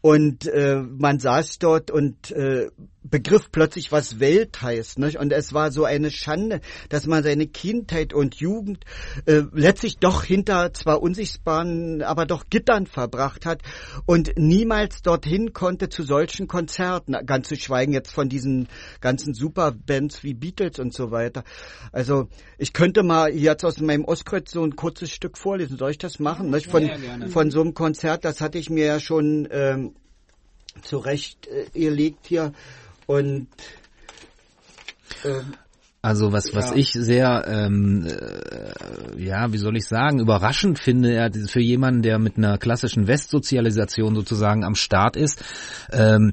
[0.00, 2.70] Und äh, man saß dort und äh,
[3.10, 4.98] begriff plötzlich, was Welt heißt.
[4.98, 5.18] Nicht?
[5.18, 8.84] Und es war so eine Schande, dass man seine Kindheit und Jugend
[9.26, 13.62] äh, letztlich doch hinter zwar unsichtbaren, aber doch Gittern verbracht hat
[14.06, 18.68] und niemals dorthin konnte zu solchen Konzerten, ganz zu schweigen jetzt von diesen
[19.00, 21.44] ganzen Superbands wie Beatles und so weiter.
[21.92, 25.78] Also ich könnte mal jetzt aus meinem Ostkreuz so ein kurzes Stück vorlesen.
[25.78, 26.50] Soll ich das machen?
[26.50, 26.70] Nicht?
[26.70, 26.96] Von, ja,
[27.28, 29.94] von so einem Konzert, das hatte ich mir ja schon ähm,
[30.82, 32.52] zurecht äh, ihr legt hier
[33.06, 33.48] und
[35.24, 35.42] äh,
[36.02, 36.76] also was, was ja.
[36.76, 42.36] ich sehr, ähm, äh, ja, wie soll ich sagen, überraschend finde, für jemanden, der mit
[42.36, 45.44] einer klassischen Westsozialisation sozusagen am Start ist,
[45.90, 46.32] ähm,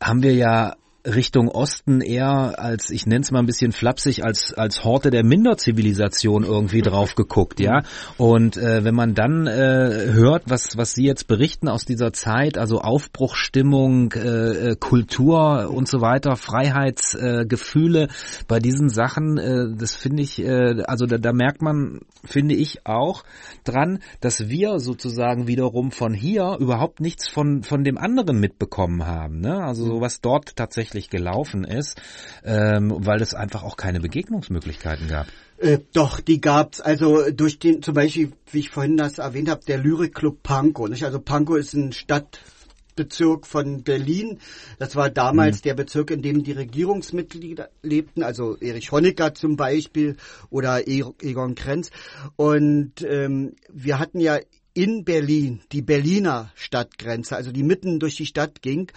[0.00, 4.54] haben wir ja Richtung Osten eher als, ich nenne es mal ein bisschen flapsig, als,
[4.54, 7.82] als Horte der Minderzivilisation irgendwie drauf geguckt, ja.
[8.16, 12.56] Und äh, wenn man dann äh, hört, was, was Sie jetzt berichten aus dieser Zeit,
[12.56, 18.08] also Aufbruchstimmung, äh, äh Kultur und so weiter, Freiheitsgefühle äh,
[18.48, 22.86] bei diesen Sachen, äh, das finde ich, äh, also da, da merkt man, finde ich
[22.86, 23.24] auch
[23.64, 29.40] dran, dass wir sozusagen wiederum von hier überhaupt nichts von, von dem anderen mitbekommen haben.
[29.40, 29.62] Ne?
[29.62, 32.00] Also so was dort tatsächlich tatsächlich gelaufen ist,
[32.44, 35.26] ähm, weil es einfach auch keine Begegnungsmöglichkeiten gab.
[35.58, 36.80] Äh, doch, die gab's.
[36.80, 40.88] Also durch den, zum Beispiel, wie ich vorhin das erwähnt habe, der Lyrikclub Pankow.
[40.88, 41.04] Nicht?
[41.04, 44.38] Also Pankow ist ein Stadtbezirk von Berlin.
[44.78, 45.62] Das war damals mhm.
[45.62, 50.16] der Bezirk, in dem die Regierungsmitglieder lebten, also Erich Honecker zum Beispiel
[50.50, 51.90] oder e-, Egon Krenz.
[52.36, 54.38] Und ähm, wir hatten ja
[54.74, 58.90] in Berlin die Berliner Stadtgrenze, also die mitten durch die Stadt ging.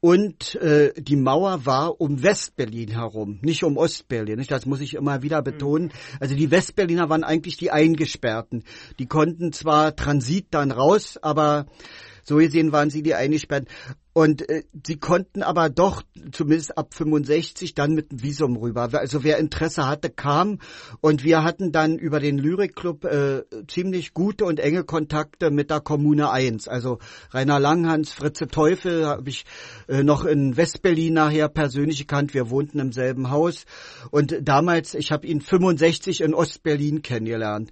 [0.00, 4.38] Und äh, die Mauer war um Westberlin herum, nicht um Ostberlin.
[4.38, 4.50] Nicht?
[4.50, 5.92] Das muss ich immer wieder betonen.
[6.20, 8.62] Also die Westberliner waren eigentlich die Eingesperrten.
[9.00, 11.66] Die konnten zwar Transit dann raus, aber
[12.22, 13.68] so gesehen waren sie die Eingesperrten.
[14.12, 18.88] Und äh, sie konnten aber doch zumindest ab 65 dann mit dem Visum rüber.
[18.92, 20.58] Also wer Interesse hatte, kam.
[21.00, 25.80] Und wir hatten dann über den Lyrikclub äh, ziemlich gute und enge Kontakte mit der
[25.80, 26.66] Kommune 1.
[26.66, 26.98] Also
[27.32, 29.44] Rainer Langhans, Fritze Teufel habe ich
[29.86, 32.34] äh, noch in Westberlin nachher persönlich gekannt.
[32.34, 33.66] Wir wohnten im selben Haus.
[34.10, 37.70] Und damals, ich habe ihn 65 in Ostberlin kennengelernt.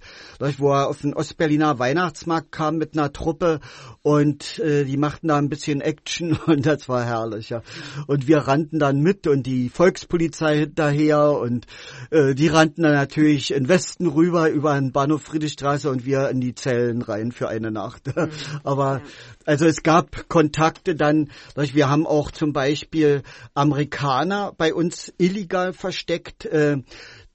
[0.57, 3.59] Wo er auf den Ostberliner Weihnachtsmarkt kam mit einer Truppe
[4.01, 7.61] und äh, die machten da ein bisschen Action und das war herrlich, ja.
[8.07, 11.65] Und wir rannten dann mit und die Volkspolizei hinterher und
[12.11, 16.41] äh, die rannten dann natürlich in Westen rüber über den Bahnhof Friedrichstraße und wir in
[16.41, 18.03] die Zellen rein für eine Nacht.
[18.17, 18.31] Mhm.
[18.63, 19.01] Aber
[19.45, 23.21] also es gab Kontakte dann, wir haben auch zum Beispiel
[23.53, 26.45] Amerikaner bei uns illegal versteckt.
[26.45, 26.77] Äh,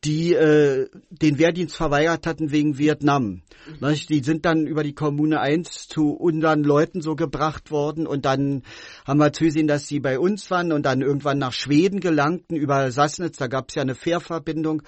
[0.05, 3.43] die äh, den Wehrdienst verweigert hatten wegen Vietnam.
[3.81, 3.95] Mhm.
[4.09, 8.62] Die sind dann über die Kommune 1 zu unseren Leuten so gebracht worden und dann
[9.07, 12.91] haben wir zusehen, dass sie bei uns waren und dann irgendwann nach Schweden gelangten über
[12.91, 14.83] Sassnitz, da gab es ja eine Fährverbindung.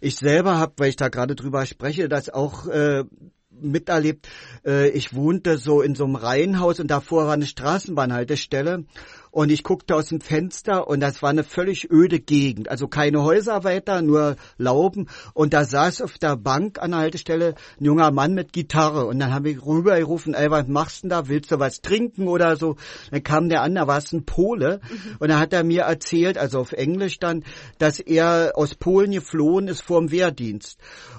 [0.00, 3.04] Ich selber habe, weil ich da gerade drüber spreche, das auch äh,
[3.50, 4.28] miterlebt.
[4.64, 8.84] Äh, ich wohnte so in so einem Reihenhaus und davor war eine Straßenbahnhaltestelle
[9.30, 12.68] und ich guckte aus dem Fenster und das war eine völlig öde Gegend.
[12.68, 15.08] Also keine Häuser weiter, nur Lauben.
[15.34, 19.06] Und da saß auf der Bank an der Haltestelle ein junger Mann mit Gitarre.
[19.06, 21.28] Und dann haben wir rübergerufen, ey, was machst du denn da?
[21.28, 22.76] Willst du was trinken oder so?
[23.10, 24.80] Dann kam der an, da war es ein Pole.
[24.82, 25.16] Mhm.
[25.20, 27.44] Und dann hat er mir erzählt, also auf Englisch dann,
[27.78, 30.78] dass er aus Polen geflohen ist vor dem Wehrdienst.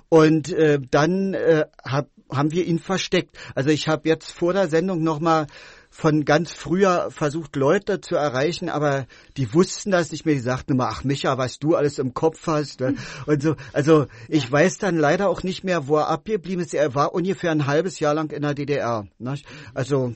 [0.10, 3.38] Und äh, dann äh, hab, haben wir ihn versteckt.
[3.56, 5.48] Also ich habe jetzt vor der Sendung nochmal
[5.94, 10.36] von ganz früher versucht, Leute zu erreichen, aber die wussten das nicht mehr.
[10.36, 12.80] Die sagten immer, ach Micha, was du alles im Kopf hast.
[12.80, 12.96] Ne?
[13.26, 16.74] Und so, also ich weiß dann leider auch nicht mehr, wo er abgeblieben ist.
[16.74, 19.06] Er war ungefähr ein halbes Jahr lang in der DDR.
[19.20, 19.36] Ne?
[19.74, 20.16] Also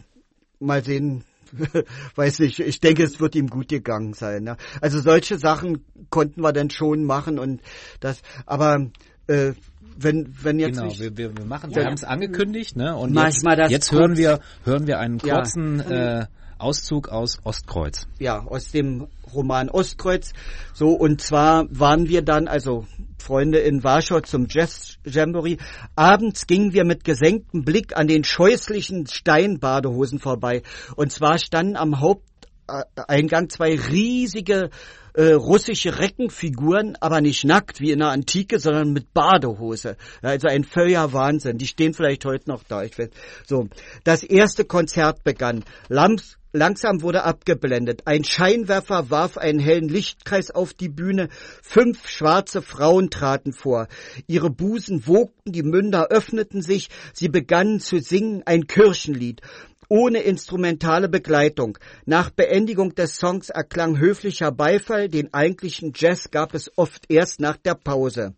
[0.59, 1.25] mal sehen,
[2.15, 4.43] weiß nicht, ich denke, es wird ihm gut gegangen sein.
[4.43, 4.55] Ne?
[4.79, 7.61] Also solche Sachen konnten wir dann schon machen und
[7.99, 8.91] das, aber
[9.27, 9.53] äh,
[9.97, 12.95] wenn wenn jetzt genau, nicht, wir, wir, wir machen, wir haben es angekündigt, ne?
[12.95, 16.21] Und jetzt, jetzt hören wir hören wir einen kurzen ja.
[16.21, 16.25] äh,
[16.58, 18.08] Auszug aus Ostkreuz.
[18.19, 20.34] Ja, aus dem Roman Ostkreuz.
[20.73, 22.86] So und zwar waren wir dann also
[23.19, 25.58] Freunde in Warschau zum Jazz Jamboree.
[25.95, 30.62] Abends gingen wir mit gesenktem Blick an den scheußlichen Steinbadehosen vorbei.
[30.95, 34.69] Und zwar standen am Haupteingang zwei riesige
[35.15, 39.97] äh, russische Reckenfiguren, aber nicht nackt wie in der Antike, sondern mit Badehose.
[40.21, 41.58] Also ein völliger Wahnsinn.
[41.58, 42.84] Die stehen vielleicht heute noch da.
[42.84, 43.10] Ich weiß.
[43.47, 43.67] So,
[44.04, 45.63] das erste Konzert begann.
[45.89, 48.04] Lams Langsam wurde abgeblendet.
[48.06, 51.28] Ein Scheinwerfer warf einen hellen Lichtkreis auf die Bühne.
[51.62, 53.89] Fünf schwarze Frauen traten vor.
[54.25, 56.88] Ihre Busen wogten, die Münder öffneten sich.
[57.12, 59.41] Sie begannen zu singen ein Kirchenlied
[59.89, 61.78] ohne instrumentale Begleitung.
[62.06, 67.58] Nach Beendigung des Songs erklang höflicher Beifall, den eigentlichen Jazz gab es oft erst nach
[67.58, 68.34] der Pause.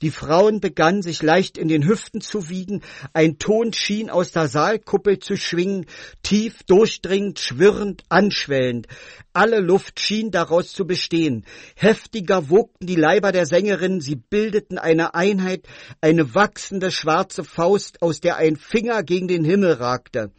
[0.00, 4.48] Die Frauen begannen sich leicht in den Hüften zu wiegen, ein Ton schien aus der
[4.48, 5.86] Saalkuppel zu schwingen,
[6.22, 8.86] tief, durchdringend, schwirrend, anschwellend.
[9.32, 11.46] Alle Luft schien daraus zu bestehen.
[11.74, 15.66] Heftiger wogten die Leiber der Sängerinnen, sie bildeten eine Einheit,
[16.00, 20.32] eine wachsende schwarze Faust, aus der ein Finger gegen den Himmel ragte.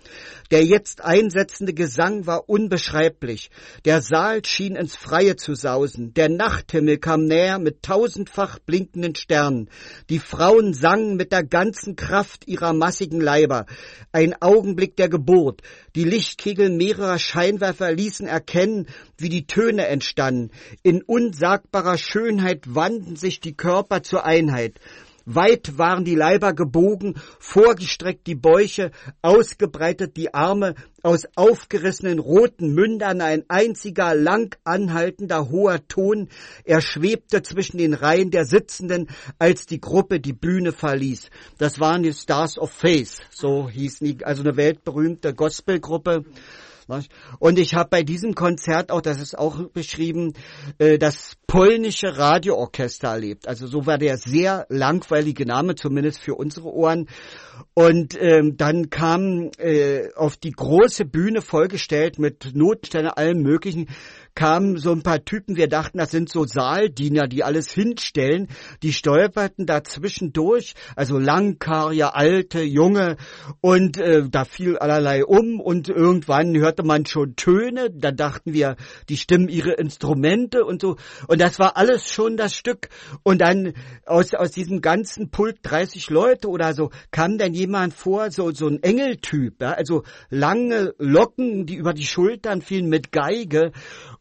[0.54, 3.50] Der jetzt einsetzende Gesang war unbeschreiblich.
[3.86, 6.14] Der Saal schien ins Freie zu sausen.
[6.14, 9.68] Der Nachthimmel kam näher mit tausendfach blinkenden Sternen.
[10.12, 13.66] Die Frauen sangen mit der ganzen Kraft ihrer massigen Leiber.
[14.12, 15.64] Ein Augenblick der Geburt.
[15.96, 18.86] Die Lichtkegel mehrerer Scheinwerfer ließen erkennen,
[19.18, 20.52] wie die Töne entstanden.
[20.84, 24.80] In unsagbarer Schönheit wandten sich die Körper zur Einheit.
[25.26, 33.22] Weit waren die Leiber gebogen, vorgestreckt die Bäuche, ausgebreitet die Arme, aus aufgerissenen roten Mündern
[33.22, 36.30] ein einziger lang anhaltender hoher Ton,
[36.66, 39.10] er schwebte zwischen den Reihen der Sitzenden,
[39.40, 41.30] als die Gruppe die Bühne verließ.
[41.58, 46.26] Das waren die Stars of Faith, so hießen die, also eine weltberühmte Gospelgruppe.
[47.40, 50.34] Und ich habe bei diesem Konzert auch, das ist auch beschrieben,
[50.78, 53.48] äh, das polnische Radioorchester erlebt.
[53.48, 57.08] Also so war der sehr langweilige Name, zumindest für unsere Ohren.
[57.74, 63.88] Und ähm, dann kam äh, auf die große Bühne vollgestellt mit Notständen, allem Möglichen,
[64.36, 68.48] kamen so ein paar Typen, wir dachten, das sind so Saaldiener, die alles hinstellen,
[68.82, 73.18] die stolperten da zwischendurch, also Langkarier, alte, junge.
[73.62, 78.76] Und äh, da fiel allerlei um und irgendwann hörte man schon Töne, da dachten wir,
[79.10, 80.98] die stimmen ihre Instrumente und so.
[81.28, 82.90] Und das war alles schon das Stück.
[83.24, 83.74] Und dann
[84.06, 88.68] aus, aus diesem ganzen Pult 30 Leute oder so kam dann jemand vor, so, so
[88.68, 93.72] ein Engeltyp, ja, also lange Locken, die über die Schultern fielen mit Geige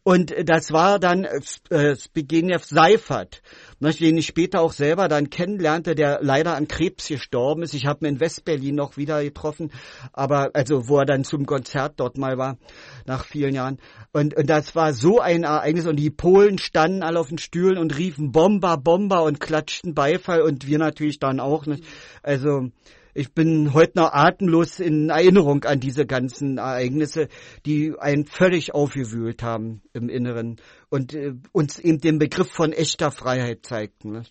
[0.03, 3.41] und das war dann äh, Zbigniew Seifert,
[3.79, 7.73] den ich später auch selber dann kennenlernte, der leider an Krebs gestorben ist.
[7.73, 9.71] Ich habe ihn in Westberlin noch wieder getroffen,
[10.11, 12.57] aber also wo er dann zum Konzert dort mal war,
[13.05, 13.79] nach vielen Jahren.
[14.11, 17.77] Und, und das war so ein Ereignis und die Polen standen alle auf den Stühlen
[17.77, 21.65] und riefen Bomber, Bomber und klatschten Beifall und wir natürlich dann auch.
[21.65, 21.85] Nicht?
[22.21, 22.69] Also
[23.13, 27.27] ich bin heute noch atemlos in Erinnerung an diese ganzen Ereignisse,
[27.65, 30.57] die einen völlig aufgewühlt haben im Inneren
[30.89, 34.23] und äh, uns eben den Begriff von echter Freiheit zeigten.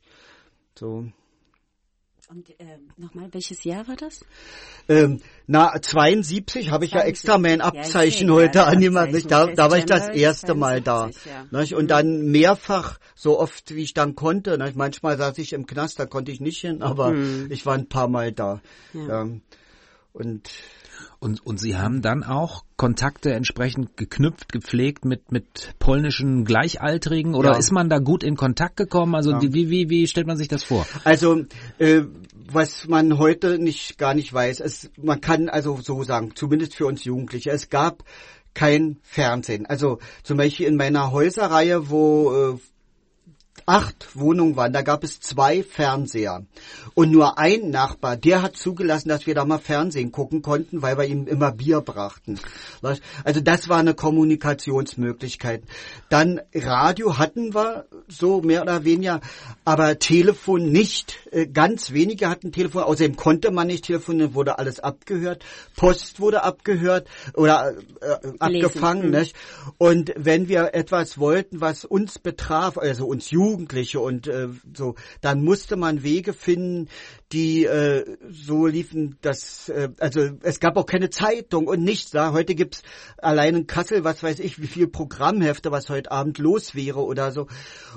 [0.79, 1.07] So.
[2.35, 4.25] Und äh, nochmal, welches Jahr war das?
[4.89, 6.95] Ähm, na, 72 habe ich 72.
[6.95, 9.09] ja extra mein Abzeichen ja, heute ja, angemacht.
[9.09, 9.29] Abzeichen.
[9.29, 11.11] Da, da war ich das erste 72, Mal da.
[11.27, 11.77] Ja.
[11.77, 14.57] Und dann mehrfach, so oft wie ich dann konnte.
[14.57, 14.77] Nicht?
[14.77, 17.49] Manchmal saß ich im Knast, da konnte ich nicht hin, aber mhm.
[17.51, 18.63] ich war ein paar Mal da.
[18.95, 19.29] Ja.
[20.15, 20.49] Und
[21.23, 27.53] und, und Sie haben dann auch Kontakte entsprechend geknüpft, gepflegt mit, mit polnischen Gleichaltrigen oder
[27.53, 27.59] ja.
[27.59, 29.15] ist man da gut in Kontakt gekommen?
[29.15, 29.41] Also ja.
[29.41, 30.85] wie, wie, wie stellt man sich das vor?
[31.05, 31.45] Also
[31.79, 32.03] äh,
[32.55, 36.87] was man heute nicht gar nicht weiß, es, man kann also so sagen, zumindest für
[36.87, 38.05] uns Jugendliche, es gab
[38.55, 39.67] kein Fernsehen.
[39.67, 42.59] Also zum Beispiel in meiner Häuserreihe, wo äh,
[43.67, 46.45] acht Wohnungen waren, da gab es zwei Fernseher.
[46.95, 50.99] Und nur ein Nachbar, der hat zugelassen, dass wir da mal Fernsehen gucken konnten, weil
[50.99, 52.39] wir ihm immer Bier brachten.
[53.25, 55.63] Also das war eine Kommunikationsmöglichkeit.
[56.09, 59.21] Dann Radio hatten wir so mehr oder weniger,
[59.65, 61.15] aber Telefon nicht.
[61.31, 65.45] Äh, ganz wenige hatten Telefon, außerdem konnte man nicht telefonieren, wurde alles abgehört.
[65.77, 69.11] Post wurde abgehört oder äh, abgefangen.
[69.11, 69.37] Nicht?
[69.79, 74.95] Und wenn wir etwas wollten, was uns betraf, also uns Jugend Jugendliche und äh, so,
[75.21, 76.89] dann musste man Wege finden,
[77.33, 82.33] die äh, so liefen, dass äh, also es gab auch keine Zeitung und nichts da.
[82.33, 82.83] Heute gibt's
[83.19, 87.33] allein in Kassel, was weiß ich, wie viel Programmhefte, was heute Abend los wäre oder
[87.33, 87.49] so.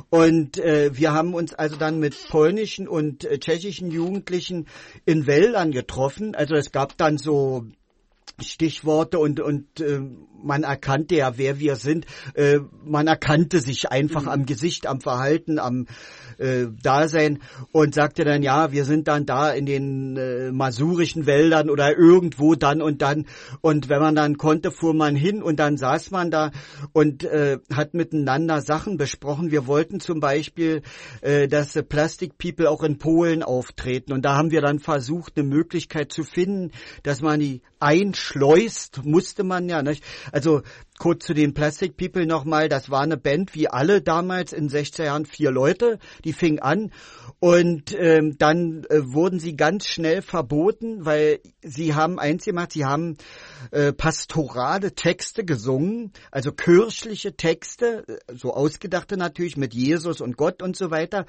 [0.10, 4.68] Und äh, wir haben uns also dann mit polnischen und äh, tschechischen Jugendlichen
[5.06, 6.36] in Wäldern getroffen.
[6.36, 7.66] Also es gab dann so
[8.40, 10.02] Stichworte und und äh,
[10.46, 12.06] man erkannte ja, wer wir sind.
[12.36, 14.30] Äh, man erkannte sich einfach mhm.
[14.30, 15.88] am Gesicht, am Verhalten, am
[16.38, 17.40] äh, Dasein
[17.72, 22.56] und sagte dann, ja, wir sind dann da in den äh, masurischen Wäldern oder irgendwo
[22.56, 23.26] dann und dann.
[23.62, 26.52] Und wenn man dann konnte, fuhr man hin und dann saß man da
[26.94, 29.52] und äh, hat miteinander Sachen besprochen.
[29.52, 30.82] Wir wollten zum Beispiel,
[31.22, 34.14] äh, dass Plastic People auch in Polen auftreten.
[34.14, 36.72] Und da haben wir dann versucht, eine Möglichkeit zu finden,
[37.04, 40.04] dass man die einschleust, musste man ja, nicht?
[40.36, 40.64] Also
[40.98, 45.06] kurz zu den Plastic People nochmal, das war eine Band wie alle damals in 60er
[45.06, 46.92] Jahren, vier Leute, die fing an
[47.40, 52.86] und ähm, dann äh, wurden sie ganz schnell verboten, weil sie haben eins gemacht, sie
[52.86, 53.18] haben
[53.72, 60.62] äh, pastorale Texte gesungen, also kirchliche Texte, äh, so ausgedachte natürlich mit Jesus und Gott
[60.62, 61.26] und so weiter.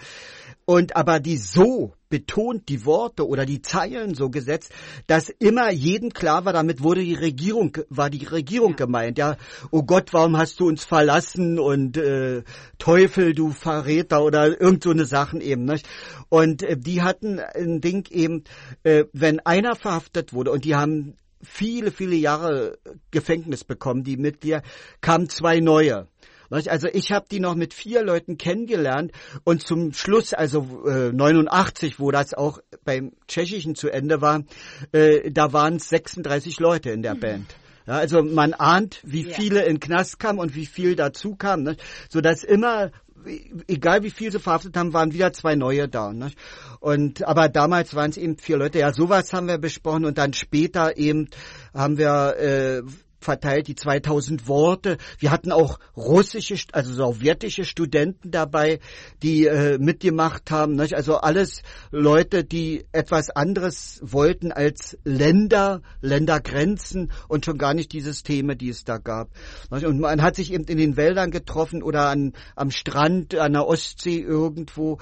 [0.64, 4.72] Und aber die so betont die Worte oder die Zeilen so gesetzt,
[5.06, 8.76] dass immer jedem klar war, damit wurde die Regierung, war die Regierung ja.
[8.76, 9.36] gemeint, ja.
[9.70, 12.42] Oh Gott, warum hast du uns verlassen und äh,
[12.78, 15.88] Teufel, du Verräter oder irgend so eine Sachen eben, nicht?
[16.28, 18.44] Und äh, die hatten ein Ding eben,
[18.82, 22.78] äh, wenn einer verhaftet wurde und die haben viele, viele Jahre
[23.10, 24.62] Gefängnis bekommen, die Mitglieder,
[25.00, 26.08] kamen zwei neue.
[26.50, 29.12] Also ich habe die noch mit vier Leuten kennengelernt
[29.44, 34.44] und zum Schluss, also äh, 89, wo das auch beim Tschechischen zu Ende war,
[34.92, 37.20] äh, da waren es 36 Leute in der mhm.
[37.20, 37.56] Band.
[37.86, 41.76] Ja, also man ahnt, wie viele in Knast kamen und wie viel dazu kam, ne?
[42.08, 42.90] so dass immer
[43.66, 46.12] egal wie viel sie verhaftet haben, waren wieder zwei neue da.
[46.12, 46.30] Ne?
[46.80, 48.78] Und aber damals waren es eben vier Leute.
[48.78, 51.28] Ja, sowas haben wir besprochen und dann später eben
[51.74, 52.82] haben wir äh,
[53.18, 54.98] verteilt, die 2000 Worte.
[55.18, 58.80] Wir hatten auch russische, also sowjetische Studenten dabei,
[59.22, 60.76] die äh, mitgemacht haben.
[60.76, 60.94] Nicht?
[60.94, 68.00] Also alles Leute, die etwas anderes wollten als Länder, Ländergrenzen und schon gar nicht die
[68.00, 69.30] Systeme, die es da gab.
[69.70, 69.86] Nicht?
[69.86, 73.66] Und man hat sich eben in den Wäldern getroffen oder an, am Strand, an der
[73.66, 74.98] Ostsee irgendwo.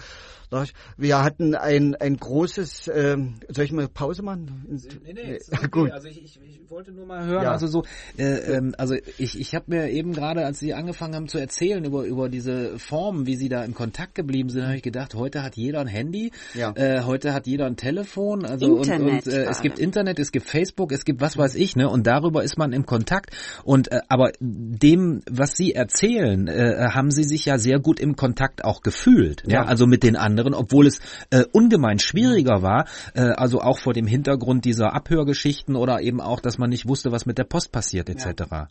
[0.97, 4.65] Wir hatten ein, ein großes, ähm, soll ich mal Pause machen?
[5.03, 5.69] Nee, nee, okay.
[5.71, 5.91] gut.
[5.91, 7.53] Also ich, ich, ich wollte nur mal hören, ja.
[7.53, 7.85] also so,
[8.19, 11.85] äh, ähm, also ich, ich habe mir eben gerade, als Sie angefangen haben zu erzählen
[11.85, 15.43] über, über diese Formen, wie Sie da in Kontakt geblieben sind, habe ich gedacht, heute
[15.43, 16.73] hat jeder ein Handy, ja.
[16.77, 20.33] äh, heute hat jeder ein Telefon, also Internet und, und äh, es gibt Internet, es
[20.33, 21.89] gibt Facebook, es gibt was weiß ich, ne?
[21.89, 23.31] Und darüber ist man im Kontakt.
[23.65, 28.17] Und äh, aber dem, was Sie erzählen, äh, haben Sie sich ja sehr gut im
[28.17, 29.65] Kontakt auch gefühlt, ja, ja?
[29.65, 31.01] also mit den anderen anderen, obwohl es
[31.31, 36.41] äh, ungemein schwieriger war, äh, also auch vor dem Hintergrund dieser Abhörgeschichten oder eben auch,
[36.41, 38.41] dass man nicht wusste, was mit der Post passiert etc.
[38.51, 38.69] Ja.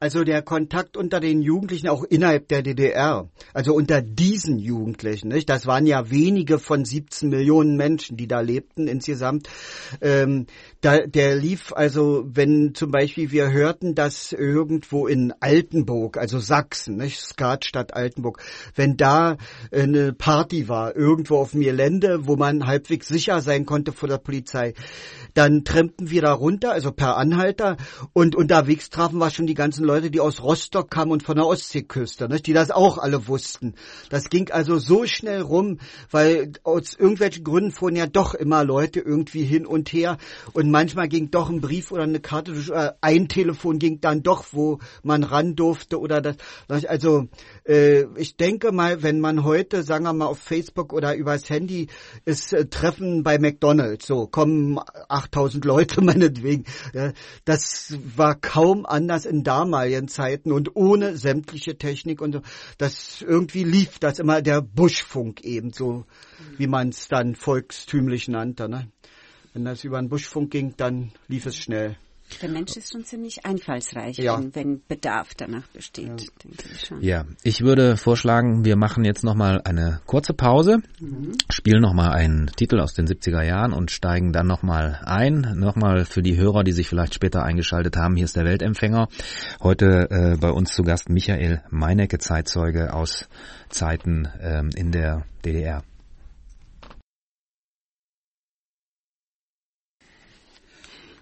[0.00, 5.48] Also der Kontakt unter den Jugendlichen auch innerhalb der DDR, also unter diesen Jugendlichen, nicht?
[5.48, 9.48] das waren ja wenige von 17 Millionen Menschen, die da lebten insgesamt.
[10.00, 10.46] Ähm,
[10.80, 16.96] da, der lief also, wenn zum Beispiel wir hörten, dass irgendwo in Altenburg, also Sachsen,
[16.96, 18.42] nicht Skatstadt Altenburg,
[18.74, 19.36] wenn da
[19.72, 24.18] eine Party war, irgendwo auf dem Gelände, wo man halbwegs sicher sein konnte vor der
[24.18, 24.74] Polizei,
[25.34, 27.76] dann trennten wir da runter, also per Anhalter,
[28.12, 31.36] und unterwegs trafen wir schon die ganze ganzen Leute, die aus Rostock kamen und von
[31.36, 32.46] der Ostseeküste, nicht?
[32.46, 33.74] die das auch alle wussten.
[34.10, 35.78] Das ging also so schnell rum,
[36.10, 40.18] weil aus irgendwelchen Gründen fuhren ja doch immer Leute irgendwie hin und her
[40.52, 44.46] und manchmal ging doch ein Brief oder eine Karte äh, ein Telefon ging dann doch,
[44.50, 46.36] wo man ran durfte oder das.
[46.86, 47.28] Also
[48.16, 51.88] ich denke mal, wenn man heute, sagen wir mal, auf Facebook oder übers Handy
[52.24, 56.64] ist äh, Treffen bei McDonald's, so kommen 8000 Leute meinetwegen.
[57.44, 62.40] Das war kaum anders in damaligen Zeiten und ohne sämtliche Technik und so.
[62.78, 66.06] Das irgendwie lief das immer der Buschfunk eben so,
[66.56, 68.70] wie man es dann volkstümlich nannte.
[68.70, 68.90] Ne?
[69.52, 71.98] Wenn das über den Buschfunk ging, dann lief es schnell.
[72.42, 74.38] Der Mensch ist schon ziemlich einfallsreich, Ja.
[74.38, 76.06] wenn, wenn Bedarf danach besteht,
[76.44, 77.02] denke ich schon.
[77.02, 80.78] Ja, ich würde vorschlagen, wir machen jetzt nochmal eine kurze Pause,
[81.50, 85.54] spielen nochmal einen Titel aus den 70er Jahren und steigen dann nochmal ein.
[85.56, 89.08] Nochmal für die Hörer, die sich vielleicht später eingeschaltet haben, hier ist der Weltempfänger.
[89.62, 93.28] Heute äh, bei uns zu Gast Michael Meinecke, Zeitzeuge aus
[93.68, 95.82] Zeiten ähm, in der DDR.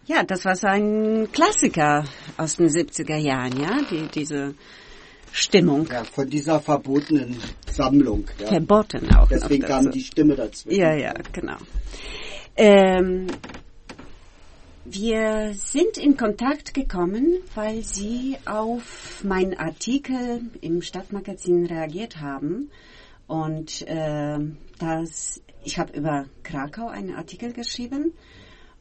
[0.07, 2.05] Ja, das war so ein Klassiker
[2.37, 4.55] aus den 70er Jahren, ja, die, diese
[5.33, 5.89] Stimmung.
[5.91, 7.37] Ja, von dieser verbotenen
[7.69, 8.25] Sammlung.
[8.39, 8.47] Ja.
[8.47, 9.99] Verboten auch Deswegen noch kam dazu.
[9.99, 10.81] die Stimme dazwischen.
[10.81, 11.57] Ja, ja, genau.
[12.57, 13.27] Ähm,
[14.85, 22.71] wir sind in Kontakt gekommen, weil Sie auf meinen Artikel im Stadtmagazin reagiert haben.
[23.27, 28.13] Und ähm, das, ich habe über Krakau einen Artikel geschrieben.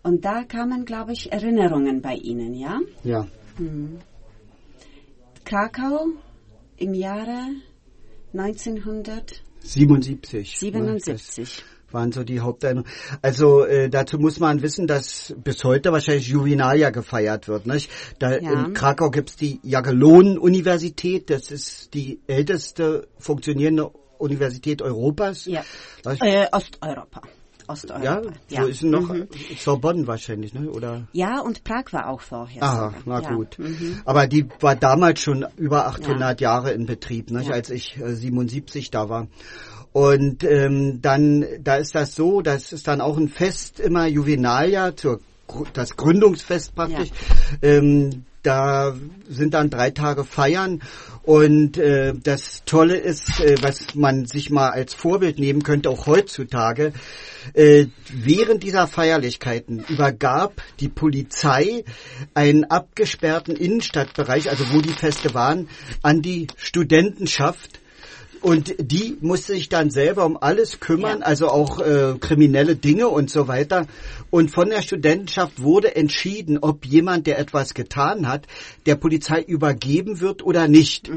[0.06, 2.80] Und da kamen, glaube ich, Erinnerungen bei Ihnen, ja?
[3.04, 3.26] Ja.
[5.44, 6.10] Krakau
[6.78, 7.48] im Jahre
[8.34, 10.60] 1977.
[10.60, 10.74] 77.
[10.74, 10.84] ne?
[11.88, 12.92] Das waren so die Haupterinnerungen.
[13.24, 17.66] Also äh, dazu muss man wissen, dass bis heute wahrscheinlich Juvenalia gefeiert wird.
[17.66, 17.90] Nicht?
[18.20, 18.66] Da Ja.
[18.66, 21.32] In Krakau gibt's die Jagiellon-Universität.
[21.32, 23.90] Das ist die älteste funktionierende
[24.20, 25.46] Universität Europas.
[25.46, 25.64] Ja.
[26.06, 27.24] Äh, Osteuropa.
[27.68, 28.32] Ja, Osteuropa.
[28.50, 29.10] wo ist denn noch?
[29.14, 29.28] Mhm.
[29.58, 30.70] Sorbonne wahrscheinlich, ne?
[30.70, 31.08] Oder?
[31.14, 32.64] Ja, und Prag war auch vorher.
[32.64, 33.04] Aha, sogar.
[33.06, 33.34] na ja.
[33.36, 33.60] gut.
[33.60, 34.02] Mhm.
[34.06, 37.50] Aber die war damals schon über 800 Jahre in Betrieb, nicht?
[37.50, 37.54] Ja.
[37.56, 39.28] als ich äh, 77 da war.
[39.92, 44.96] Und ähm, dann, da ist das so, das ist dann auch ein Fest immer Juvenalia,
[44.96, 45.22] zur,
[45.74, 47.10] das Gründungsfest praktisch.
[47.62, 48.96] Ähm, da
[49.28, 50.82] sind dann drei Tage Feiern
[51.24, 56.06] und äh, das Tolle ist, äh, was man sich mal als Vorbild nehmen könnte, auch
[56.06, 56.94] heutzutage,
[57.54, 61.84] äh, während dieser Feierlichkeiten übergab die Polizei
[62.36, 65.68] einen abgesperrten Innenstadtbereich, also wo die Feste waren,
[66.04, 67.80] an die Studentenschaft.
[68.46, 71.26] Und die musste sich dann selber um alles kümmern, Ja.
[71.26, 73.88] also auch äh, kriminelle Dinge und so weiter.
[74.30, 78.46] Und von der Studentenschaft wurde entschieden, ob jemand, der etwas getan hat,
[78.86, 81.10] der Polizei übergeben wird oder nicht.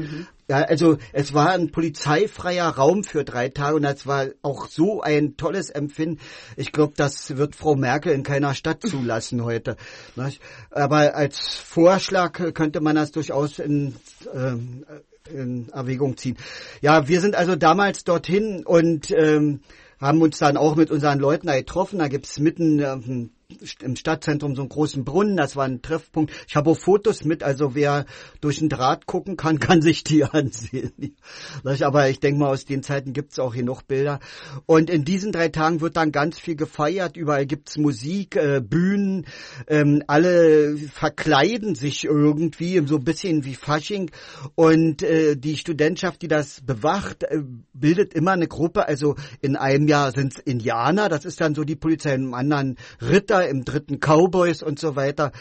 [0.47, 5.01] Ja, also es war ein polizeifreier Raum für drei Tage und das war auch so
[5.01, 6.19] ein tolles Empfinden.
[6.57, 9.77] Ich glaube, das wird Frau Merkel in keiner Stadt zulassen heute.
[10.71, 13.93] Aber als Vorschlag könnte man das durchaus in,
[14.33, 14.83] ähm,
[15.33, 16.37] in Erwägung ziehen.
[16.81, 19.61] Ja, wir sind also damals dorthin und ähm,
[19.99, 21.99] haben uns dann auch mit unseren Leuten da getroffen.
[21.99, 23.31] Da gibt's mitten ähm,
[23.81, 26.31] im Stadtzentrum so einen großen Brunnen, das war ein Treffpunkt.
[26.47, 28.05] Ich habe auch Fotos mit, also wer
[28.41, 31.15] durch den Draht gucken kann, kann sich die ansehen.
[31.81, 34.19] Aber ich denke mal, aus den Zeiten gibt's auch hier noch Bilder.
[34.67, 39.25] Und in diesen drei Tagen wird dann ganz viel gefeiert, überall gibt's Musik, äh, Bühnen,
[39.67, 44.11] ähm, alle verkleiden sich irgendwie, so ein bisschen wie Fasching.
[44.53, 47.41] Und äh, die Studentschaft, die das bewacht, äh,
[47.73, 51.75] bildet immer eine Gruppe, also in einem Jahr sind's Indianer, das ist dann so die
[51.75, 55.31] Polizei, im anderen Ritter, im dritten Cowboys und so weiter.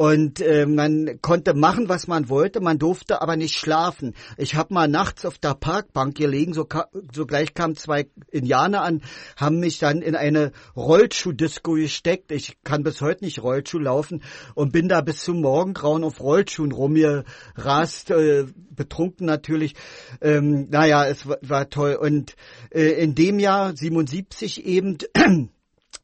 [0.00, 4.14] Und äh, man konnte machen, was man wollte, man durfte aber nicht schlafen.
[4.38, 9.02] Ich habe mal nachts auf der Parkbank gelegen, so ka sogleich kamen zwei Indianer an,
[9.36, 12.32] haben mich dann in eine Rollschuhdisco gesteckt.
[12.32, 14.22] Ich kann bis heute nicht Rollschuh laufen
[14.54, 19.74] und bin da bis zum Morgengrauen auf Rollschuhen rumgerast, äh, betrunken natürlich.
[20.22, 21.98] Ähm, naja, es war, war toll.
[22.00, 22.36] Und
[22.70, 24.96] äh, in dem Jahr 77 eben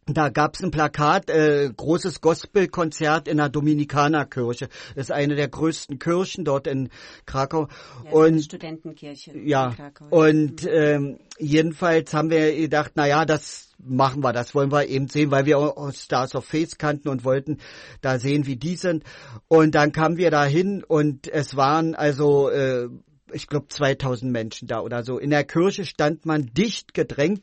[0.07, 4.69] da gab's ein Plakat, äh, großes Gospelkonzert in der Dominikanerkirche.
[4.95, 6.91] Das ist eine der größten Kirchen dort in
[7.27, 7.69] Krakau.
[8.05, 10.07] Ja, und Studentenkirche ja, Krakau.
[10.11, 15.09] und ähm, jedenfalls haben wir gedacht, na ja, das machen wir, das wollen wir eben
[15.09, 17.59] sehen, weil wir auch Stars of Faith kannten und wollten
[18.01, 19.03] da sehen, wie die sind.
[19.49, 22.89] Und dann kamen wir da hin und es waren also, äh,
[23.33, 25.19] ich glaube, 2000 Menschen da oder so.
[25.19, 27.43] In der Kirche stand man dicht gedrängt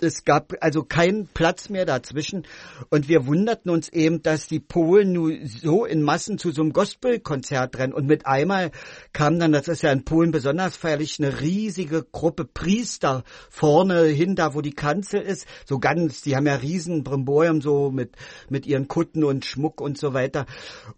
[0.00, 2.46] es gab also keinen Platz mehr dazwischen.
[2.90, 6.72] Und wir wunderten uns eben, dass die Polen nun so in Massen zu so einem
[6.72, 7.92] Gospelkonzert rennen.
[7.92, 8.70] Und mit einmal
[9.12, 14.36] kam dann, das ist ja in Polen besonders feierlich, eine riesige Gruppe Priester vorne hin,
[14.36, 15.46] da wo die Kanzel ist.
[15.64, 18.16] So ganz, die haben ja riesen Brimborium so mit,
[18.50, 20.46] mit ihren Kutten und Schmuck und so weiter.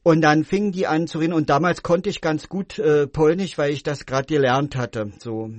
[0.02, 1.32] Und dann fingen die an zu reden.
[1.32, 5.12] Und damals konnte ich ganz gut äh, Polnisch, weil ich das gerade gelernt hatte.
[5.18, 5.50] So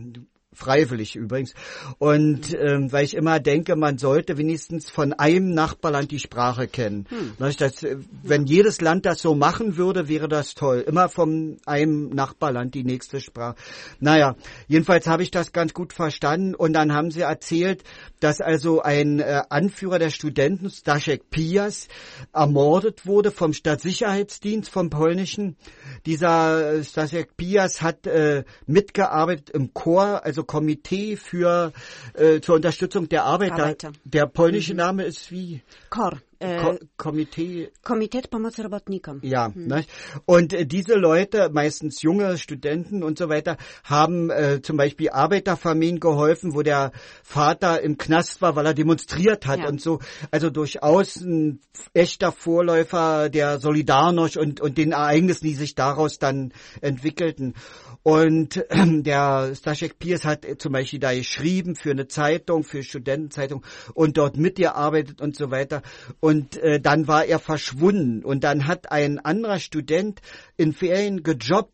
[0.54, 1.54] freiwillig übrigens.
[2.00, 7.06] Und ähm, weil ich immer denke, man sollte wenigstens von einem Nachbarland die Sprache kennen.
[7.10, 7.34] Hm.
[7.58, 10.84] Das, äh, wenn jedes Land das so machen würde, wäre das toll.
[10.86, 13.56] Immer von einem Nachbarland die nächste Sprache.
[14.00, 14.36] Naja,
[14.68, 16.56] jedenfalls habe ich das ganz gut verstanden.
[16.56, 17.84] Und dann haben sie erzählt,
[18.20, 21.88] dass also ein äh, Anführer der Studenten, Staszek Pias,
[22.34, 25.58] ermordet wurde vom Stadtsicherheitsdienst, vom polnischen.
[26.06, 31.74] Dieser äh, Staszek Pias hat äh, mitgearbeitet im Chor, also Komitee für
[32.14, 33.64] äh, zur Unterstützung der Arbeiter.
[33.64, 33.92] Arbeiter.
[34.04, 34.78] Der polnische mhm.
[34.78, 35.62] Name ist wie?
[35.90, 36.20] KOR.
[36.40, 37.70] Ko Komitee.
[37.84, 39.20] Komitet Pomocy Robotnikom.
[39.24, 39.68] Ja, hm.
[39.68, 39.86] ne?
[40.26, 46.00] und äh, diese Leute, meistens junge Studenten und so weiter, haben äh, zum Beispiel Arbeiterfamilien
[46.00, 49.68] geholfen, wo der Vater im Knast war, weil er demonstriert hat ja.
[49.68, 50.00] und so.
[50.32, 51.60] Also durchaus ein
[51.94, 57.54] echter Vorläufer der Solidarność und, und den Ereignissen, die sich daraus dann entwickelten.
[58.02, 63.66] Und äh, der Staszek Piers hat zum Beispiel da geschrieben für eine Zeitung, für Studentenzeitung
[63.94, 65.82] und dort mitgearbeitet und so weiter.
[66.22, 68.24] Und äh, dann war er verschwunden.
[68.24, 70.22] Und dann hat ein anderer Student
[70.58, 71.74] in Ferien gejobbt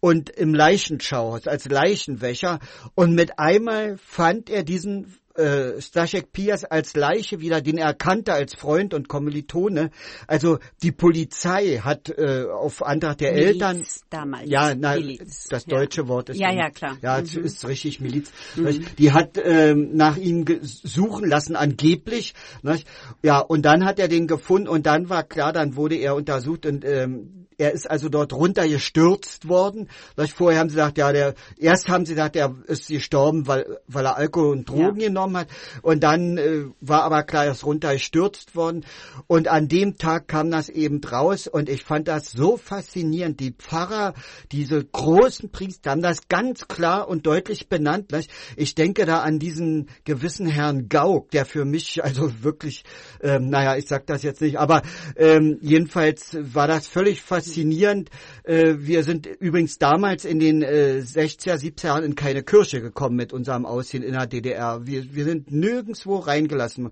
[0.00, 2.58] und im Leichenschauhaus als Leichenwächer.
[2.94, 8.32] Und mit einmal fand er diesen äh, Staszek Pias als Leiche wieder, den er kannte
[8.32, 9.90] als Freund und Kommilitone.
[10.26, 14.48] Also die Polizei hat äh, auf Antrag der Miliz Eltern damals.
[14.48, 15.48] Ja, na, Miliz.
[15.48, 16.08] das deutsche ja.
[16.08, 16.96] Wort ist ja ja klar.
[17.02, 17.44] Ja, mhm.
[17.44, 18.30] ist richtig Miliz.
[18.56, 18.84] Mhm.
[18.98, 22.34] Die hat ähm, nach ihm suchen lassen angeblich.
[22.62, 22.86] Nicht?
[23.22, 26.66] Ja, und dann hat er den gefunden und dann war klar, dann wurde er untersucht
[26.66, 29.88] und ähm, er ist also dort runtergestürzt worden.
[30.34, 34.06] Vorher haben sie gesagt, ja, der, erst haben sie gesagt, er ist gestorben, weil, weil
[34.06, 35.08] er Alkohol und Drogen ja.
[35.08, 35.48] genommen hat.
[35.82, 38.84] Und dann äh, war aber klar, er ist runtergestürzt worden.
[39.26, 41.46] Und an dem Tag kam das eben raus.
[41.46, 43.40] Und ich fand das so faszinierend.
[43.40, 44.14] Die Pfarrer,
[44.52, 48.12] diese großen Priester haben das ganz klar und deutlich benannt.
[48.56, 52.84] Ich denke da an diesen gewissen Herrn Gauck, der für mich also wirklich,
[53.22, 54.82] ähm, naja, ich sag das jetzt nicht, aber
[55.16, 58.10] ähm, jedenfalls war das völlig faszinierend faszinierend.
[58.44, 63.32] Äh, wir sind übrigens damals in den 60er, 70er Jahren in keine Kirche gekommen mit
[63.32, 64.86] unserem Aussehen in der DDR.
[64.86, 66.90] Wir, wir sind nirgendswo reingelassen.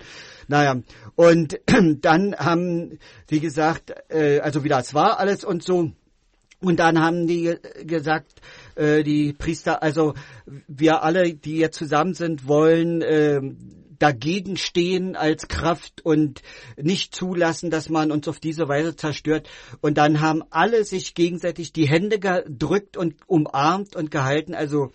[0.49, 0.81] Naja,
[1.15, 1.59] und
[2.01, 2.99] dann haben
[3.29, 5.91] sie gesagt, äh, also wie das war alles und so.
[6.61, 8.41] Und dann haben die gesagt,
[8.77, 10.15] äh, die Priester, also
[10.69, 13.03] wir alle, die jetzt zusammen sind, wollen
[14.03, 16.43] dagegen stehen als Kraft und
[16.77, 19.49] nicht zulassen, dass man uns auf diese Weise zerstört.
[19.81, 24.55] Und dann haben alle sich gegenseitig die Hände gedrückt und umarmt und gehalten.
[24.55, 24.91] Also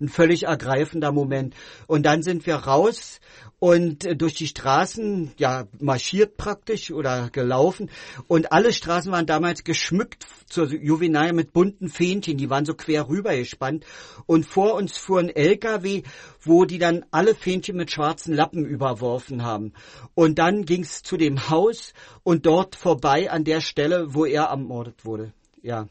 [0.00, 1.54] ein völlig ergreifender Moment.
[1.86, 3.20] Und dann sind wir raus
[3.60, 7.90] und äh, durch die Straßen, ja, marschiert praktisch oder gelaufen.
[8.26, 13.08] Und alle Straßen waren damals geschmückt zur Juvenal mit bunten Fähnchen, die waren so quer
[13.08, 13.84] rüber gespannt.
[14.26, 16.02] Und vor uns fuhren LKW,
[16.40, 19.74] wo die dann alle Fähnchen mit schwarzen Lappen überworfen haben.
[20.14, 21.92] Und dann ging's zu dem Haus
[22.22, 25.32] und dort vorbei an der Stelle, wo er ermordet wurde.
[25.62, 25.88] Ja.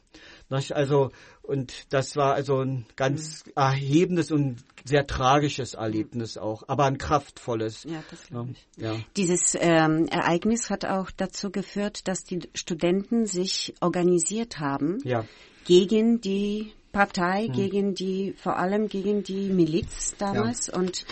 [0.50, 1.12] Also,
[1.50, 3.52] und das war also ein ganz mhm.
[3.56, 7.84] erhebendes und sehr tragisches Erlebnis auch, aber ein kraftvolles.
[7.84, 8.68] Ja, das glaube ich.
[8.78, 8.96] Ja.
[9.18, 15.26] Dieses ähm, Ereignis hat auch dazu geführt, dass die Studenten sich organisiert haben ja.
[15.66, 17.54] gegen die Partei, hm.
[17.54, 20.76] gegen die, vor allem gegen die Miliz damals ja.
[20.76, 21.06] und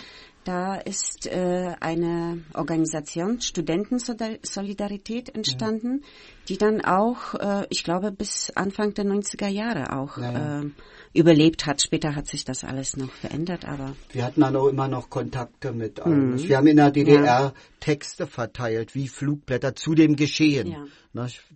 [0.48, 6.06] da ist äh, eine Organisation Studentensolidarität entstanden, ja.
[6.48, 10.60] die dann auch, äh, ich glaube, bis Anfang der 90er Jahre auch ja, ja.
[10.62, 10.70] Äh,
[11.12, 11.82] überlebt hat.
[11.82, 13.94] Später hat sich das alles noch verändert, aber.
[14.10, 16.30] Wir hatten dann auch immer noch Kontakte mit allen.
[16.30, 16.48] Mhm.
[16.48, 20.68] Wir haben in der DDR Texte verteilt, wie Flugblätter zu dem Geschehen.
[20.68, 20.86] Ja.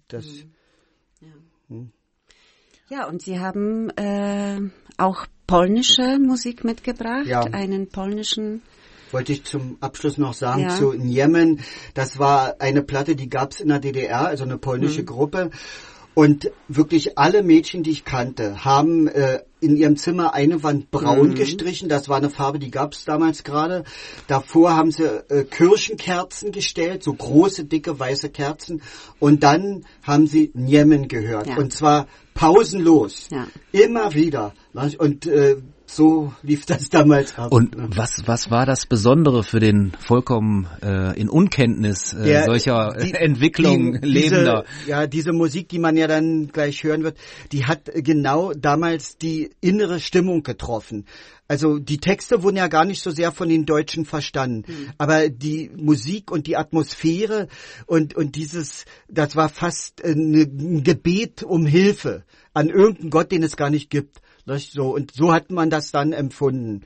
[0.08, 0.52] Das, mhm.
[1.22, 1.28] ja.
[1.68, 1.92] Hm.
[2.90, 4.60] ja, und Sie haben äh,
[4.98, 7.40] auch polnische Musik mitgebracht, ja.
[7.40, 8.60] einen polnischen
[9.12, 10.68] wollte ich zum Abschluss noch sagen, ja.
[10.70, 11.60] zu Jemen.
[11.94, 15.06] Das war eine Platte, die gab es in der DDR, also eine polnische mhm.
[15.06, 15.50] Gruppe.
[16.14, 21.30] Und wirklich alle Mädchen, die ich kannte, haben äh, in ihrem Zimmer eine Wand braun
[21.30, 21.34] mhm.
[21.34, 21.88] gestrichen.
[21.88, 23.84] Das war eine Farbe, die gab es damals gerade.
[24.26, 28.82] Davor haben sie äh, Kirchenkerzen gestellt, so große, dicke, weiße Kerzen.
[29.20, 31.46] Und dann haben sie Njemen gehört.
[31.46, 31.56] Ja.
[31.56, 33.28] Und zwar pausenlos.
[33.30, 33.46] Ja.
[33.72, 34.52] Immer wieder.
[34.98, 35.56] Und äh,
[35.94, 37.52] so lief das damals ab.
[37.52, 42.96] Und was, was war das Besondere für den vollkommen äh, in Unkenntnis äh, Der, solcher
[43.02, 44.64] die, Entwicklung die, lebender?
[44.80, 47.18] Diese, ja, diese Musik, die man ja dann gleich hören wird,
[47.52, 51.04] die hat genau damals die innere Stimmung getroffen.
[51.48, 54.92] Also die Texte wurden ja gar nicht so sehr von den Deutschen verstanden, mhm.
[54.96, 57.48] aber die Musik und die Atmosphäre
[57.84, 62.24] und und dieses, das war fast ein Gebet um Hilfe
[62.54, 64.21] an irgendeinen Gott, den es gar nicht gibt.
[64.46, 66.82] So und so hat man das dann empfunden.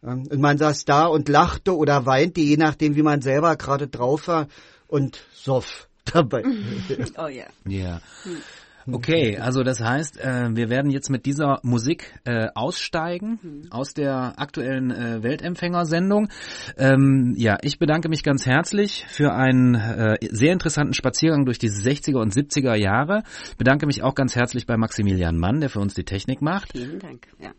[0.00, 4.28] Und man saß da und lachte oder weinte, je nachdem, wie man selber gerade drauf
[4.28, 4.48] war
[4.86, 6.44] und soff dabei.
[7.16, 7.46] Oh ja.
[7.66, 8.00] Ja.
[8.22, 8.42] Hm.
[8.92, 13.62] Okay, also das heißt, äh, wir werden jetzt mit dieser Musik äh, aussteigen mhm.
[13.70, 16.28] aus der aktuellen äh, Weltempfängersendung.
[16.76, 21.70] Ähm, ja, ich bedanke mich ganz herzlich für einen äh, sehr interessanten Spaziergang durch die
[21.70, 23.22] 60er und 70er Jahre.
[23.58, 26.72] Bedanke mich auch ganz herzlich bei Maximilian Mann, der für uns die Technik macht.
[26.72, 27.26] Vielen Dank.
[27.40, 27.52] Ja.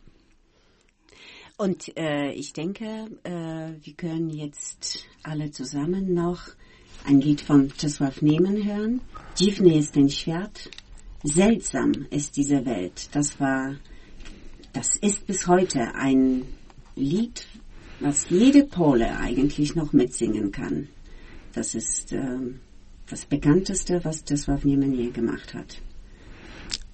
[1.57, 2.85] Und äh, ich denke,
[3.23, 3.31] äh,
[3.81, 6.41] wir können jetzt alle zusammen noch
[7.05, 8.99] ein Lied von Czesław Nehmen hören.
[9.35, 10.69] Dziwny jest ten świat.
[11.25, 13.09] Seltsam ist diese Welt.
[13.13, 13.75] Das war,
[14.73, 16.43] das ist bis heute ein
[16.95, 17.47] Lied,
[17.99, 20.87] was jede Pole eigentlich noch mitsingen kann.
[21.53, 22.37] Das ist äh,
[23.09, 25.81] das bekannteste, was Czesław Niemen je gemacht hat.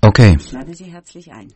[0.02, 0.38] Okay.
[0.40, 1.54] Ich lade Sie herzlich ein.